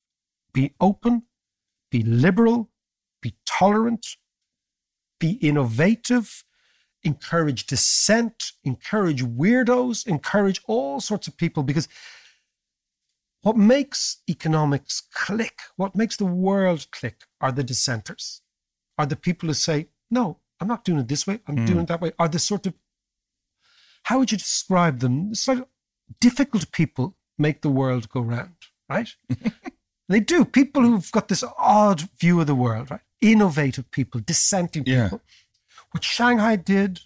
be 0.53 0.75
open, 0.81 1.25
be 1.91 2.03
liberal, 2.03 2.71
be 3.21 3.37
tolerant, 3.47 4.07
be 5.19 5.33
innovative, 5.33 6.45
encourage 7.03 7.67
dissent, 7.67 8.53
encourage 8.65 9.23
weirdos, 9.23 10.07
encourage 10.07 10.61
all 10.67 11.01
sorts 11.01 11.29
of 11.29 11.37
people 11.37 11.63
because 11.63 11.89
what 13.43 13.57
makes 13.57 14.19
economics 14.29 15.03
click, 15.13 15.61
what 15.77 15.95
makes 15.95 16.17
the 16.17 16.27
world 16.27 16.87
click 16.91 17.25
are 17.41 17.53
the 17.53 17.65
dissenters, 17.65 18.43
are 18.99 19.07
the 19.07 19.17
people 19.17 19.47
who 19.47 19.55
say, 19.55 19.89
no, 20.11 20.39
I'm 20.59 20.69
not 20.69 20.85
doing 20.85 21.01
it 21.01 21.09
this 21.09 21.27
way, 21.27 21.41
I'm 21.47 21.59
Hmm. 21.59 21.65
doing 21.67 21.81
it 21.81 21.89
that 21.89 22.01
way, 22.01 22.13
are 22.19 22.29
the 22.29 22.39
sort 22.39 22.67
of, 22.67 22.75
how 24.05 24.19
would 24.19 24.33
you 24.33 24.39
describe 24.39 25.01
them? 25.01 25.29
It's 25.31 25.47
like 25.49 25.65
difficult 26.21 26.71
people 26.73 27.17
make 27.39 27.63
the 27.63 27.69
world 27.71 28.09
go 28.09 28.21
round, 28.21 28.55
right? 28.89 29.15
they 30.09 30.21
do. 30.21 30.45
People 30.45 30.83
who've 30.83 31.13
got 31.13 31.29
this 31.29 31.45
odd 31.59 32.09
view 32.19 32.41
of 32.41 32.47
the 32.47 32.55
world, 32.55 32.91
right? 32.91 33.01
Innovative 33.21 33.91
people, 33.91 34.21
dissenting 34.21 34.85
Yeah. 34.87 35.05
people. 35.05 35.21
What 35.93 36.05
Shanghai 36.05 36.57
did 36.57 37.01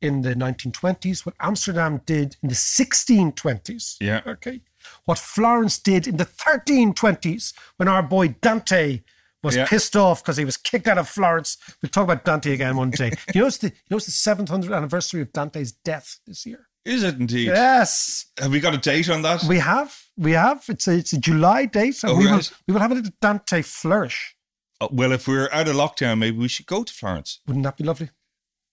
in 0.00 0.22
the 0.22 0.34
1920s, 0.34 1.24
what 1.24 1.34
Amsterdam 1.40 2.00
did 2.06 2.36
in 2.42 2.48
the 2.48 2.54
1620s. 2.54 3.96
Yeah. 4.00 4.20
Okay. 4.26 4.60
What 5.04 5.18
Florence 5.18 5.78
did 5.78 6.06
in 6.08 6.16
the 6.16 6.24
1320s 6.26 7.52
when 7.76 7.88
our 7.88 8.02
boy 8.02 8.28
Dante 8.40 9.02
was 9.42 9.56
Yeah. 9.56 9.66
pissed 9.66 9.96
off 9.96 10.22
because 10.22 10.36
he 10.36 10.44
was 10.44 10.56
kicked 10.56 10.86
out 10.86 10.98
of 10.98 11.08
Florence. 11.08 11.56
We'll 11.82 11.90
talk 11.90 12.04
about 12.04 12.24
Dante 12.24 12.52
again 12.52 12.76
one 12.76 12.90
day. 12.90 13.12
you 13.34 13.40
know 13.40 13.46
it's 13.46 13.58
the 13.58 13.68
you 13.68 13.74
know 13.90 13.96
it's 13.96 14.06
the 14.06 14.12
700th 14.12 14.74
anniversary 14.76 15.22
of 15.22 15.32
Dante's 15.32 15.72
death 15.72 16.20
this 16.26 16.46
year. 16.46 16.68
Is 16.84 17.02
it 17.04 17.18
indeed? 17.20 17.46
Yes. 17.46 18.26
Have 18.40 18.50
we 18.50 18.58
got 18.60 18.74
a 18.74 18.78
date 18.78 19.08
on 19.08 19.22
that? 19.22 19.44
We 19.44 19.58
have. 19.58 19.96
We 20.16 20.32
have. 20.32 20.64
It's 20.68 20.88
a 20.88 20.94
it's 20.96 21.12
a 21.12 21.18
July 21.18 21.66
date. 21.66 21.96
So 21.96 22.08
Oh, 22.10 22.16
we 22.18 22.26
will 22.26 22.40
we 22.66 22.74
will 22.74 22.80
have 22.80 22.90
a 22.92 22.96
little 22.96 23.12
Dante 23.20 23.62
flourish. 23.62 24.36
Uh, 24.80 24.88
well, 24.90 25.12
if 25.12 25.28
we're 25.28 25.48
out 25.52 25.68
of 25.68 25.76
lockdown, 25.76 26.18
maybe 26.18 26.38
we 26.38 26.48
should 26.48 26.66
go 26.66 26.82
to 26.82 26.92
Florence. 26.92 27.40
Wouldn't 27.46 27.62
that 27.64 27.76
be 27.76 27.84
lovely? 27.84 28.10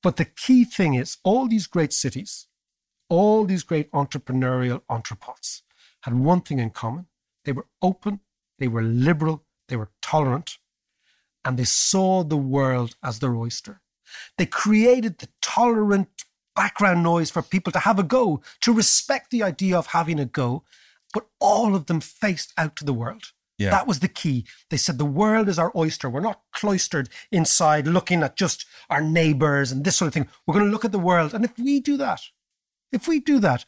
But 0.02 0.16
the 0.18 0.26
key 0.26 0.64
thing 0.66 0.96
is 0.96 1.18
all 1.24 1.48
these 1.48 1.68
great 1.68 1.94
cities, 1.94 2.48
all 3.10 3.46
these 3.46 3.64
great 3.64 3.92
entrepreneurial 3.92 4.82
entrepots 4.90 5.62
had 6.04 6.14
one 6.16 6.42
thing 6.42 6.58
in 6.60 6.70
common. 6.72 7.08
They 7.46 7.52
were 7.52 7.68
open, 7.82 8.22
they 8.58 8.68
were 8.68 8.82
liberal, 8.82 9.46
they 9.70 9.76
were 9.76 9.92
tolerant, 10.02 10.58
and 11.46 11.58
they 11.58 11.64
saw 11.64 12.24
the 12.24 12.38
world 12.38 12.96
as 13.04 13.20
their 13.20 13.36
oyster. 13.36 13.82
They 14.38 14.46
created 14.46 15.20
the 15.20 15.30
tolerant 15.42 16.10
background 16.56 17.04
noise 17.04 17.32
for 17.32 17.42
people 17.42 17.72
to 17.72 17.80
have 17.80 18.00
a 18.00 18.04
go, 18.04 18.42
to 18.62 18.74
respect 18.74 19.32
the 19.32 19.44
idea 19.44 19.78
of 19.78 19.88
having 19.88 20.20
a 20.20 20.26
go, 20.26 20.64
but 21.14 21.28
all 21.40 21.76
of 21.76 21.86
them 21.86 22.02
faced 22.02 22.54
out 22.58 22.76
to 22.76 22.86
the 22.86 22.94
world. 22.94 23.32
Yeah. 23.58 23.72
That 23.72 23.88
was 23.88 24.00
the 24.00 24.08
key. 24.08 24.46
They 24.70 24.78
said 24.78 24.98
the 24.98 25.06
world 25.06 25.50
is 25.50 25.60
our 25.60 25.72
oyster. 25.76 26.10
We're 26.10 26.22
not 26.22 26.42
cloistered 26.54 27.10
inside 27.30 27.88
looking 27.88 28.24
at 28.24 28.38
just 28.38 28.66
our 28.90 29.02
neighbors 29.02 29.72
and 29.72 29.84
this 29.84 29.98
sort 29.98 30.08
of 30.08 30.14
thing. 30.14 30.30
We're 30.46 30.54
going 30.54 30.66
to 30.66 30.72
look 30.72 30.86
at 30.86 30.94
the 30.94 31.00
world. 31.00 31.34
And 31.34 31.44
if 31.44 31.58
we 31.60 31.82
do 31.82 31.98
that, 31.98 32.22
if 32.92 33.08
we 33.08 33.20
do 33.20 33.40
that, 33.40 33.66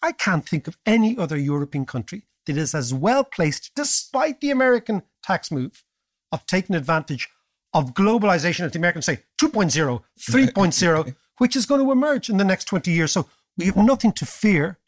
I 0.00 0.12
can't 0.12 0.48
think 0.48 0.68
of 0.68 0.78
any 0.86 1.18
other 1.18 1.36
European 1.36 1.84
country 1.84 2.26
that 2.46 2.56
is 2.56 2.74
as 2.74 2.94
well 2.94 3.24
placed, 3.24 3.72
despite 3.74 4.40
the 4.40 4.50
American 4.50 5.02
tax 5.24 5.50
move, 5.50 5.84
of 6.32 6.46
taking 6.46 6.76
advantage 6.76 7.28
of 7.72 7.94
globalization, 7.94 8.64
as 8.64 8.72
the 8.72 8.78
Americans 8.78 9.06
say, 9.06 9.20
2.0, 9.40 10.02
3.0, 10.20 11.16
which 11.38 11.56
is 11.56 11.66
going 11.66 11.84
to 11.84 11.92
emerge 11.92 12.28
in 12.28 12.36
the 12.36 12.44
next 12.44 12.66
20 12.66 12.90
years. 12.90 13.12
So 13.12 13.28
we 13.56 13.66
have 13.66 13.76
nothing 13.76 14.12
to 14.12 14.26
fear. 14.26 14.78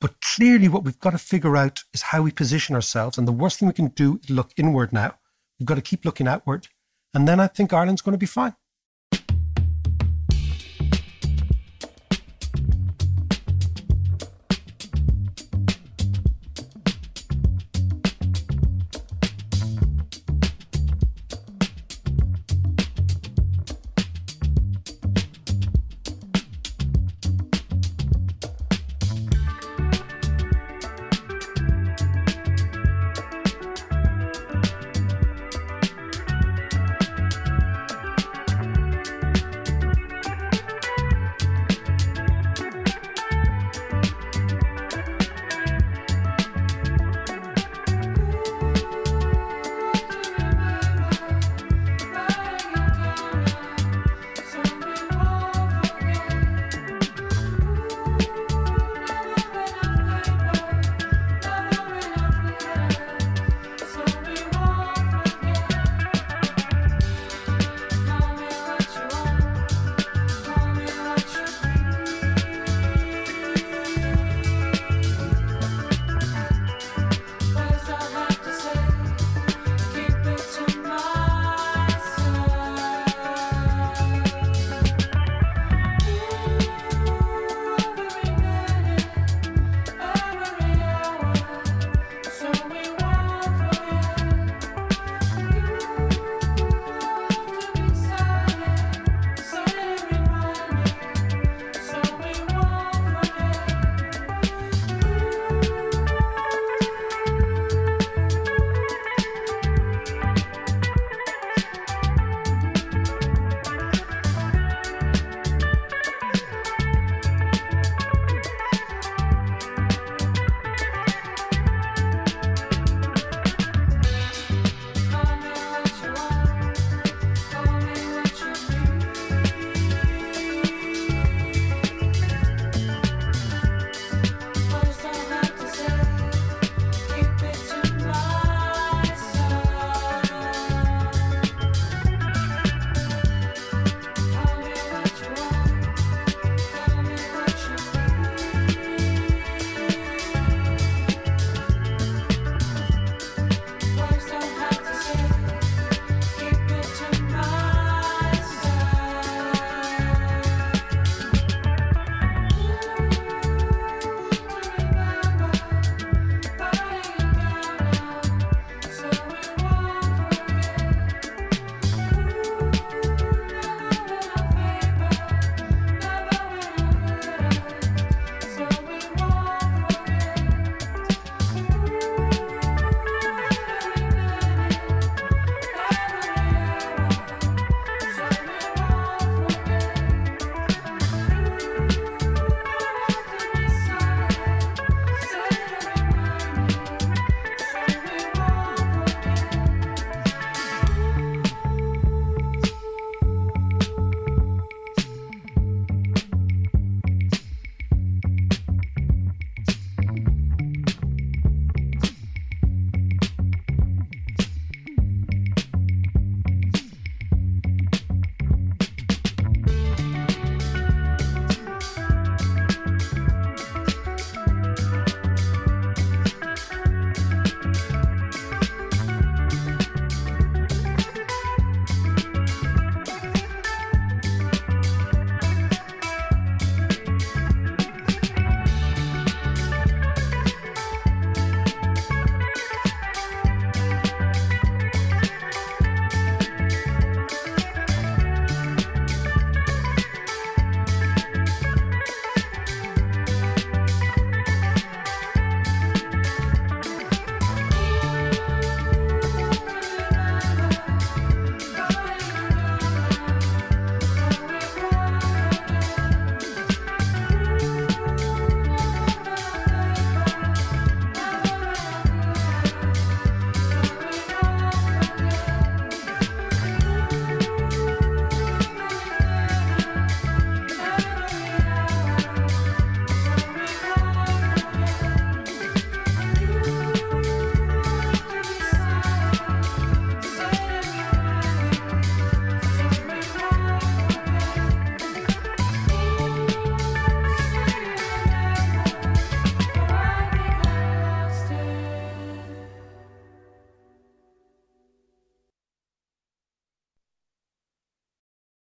But 0.00 0.20
clearly, 0.20 0.68
what 0.68 0.84
we've 0.84 0.98
got 1.00 1.10
to 1.10 1.18
figure 1.18 1.56
out 1.56 1.80
is 1.92 2.02
how 2.02 2.22
we 2.22 2.30
position 2.30 2.74
ourselves. 2.74 3.18
And 3.18 3.26
the 3.26 3.32
worst 3.32 3.58
thing 3.58 3.68
we 3.68 3.74
can 3.74 3.88
do 3.88 4.20
is 4.22 4.30
look 4.30 4.52
inward 4.56 4.92
now. 4.92 5.18
We've 5.58 5.66
got 5.66 5.74
to 5.74 5.82
keep 5.82 6.04
looking 6.04 6.28
outward. 6.28 6.68
And 7.14 7.26
then 7.26 7.40
I 7.40 7.48
think 7.48 7.72
Ireland's 7.72 8.02
going 8.02 8.12
to 8.12 8.18
be 8.18 8.26
fine. 8.26 8.54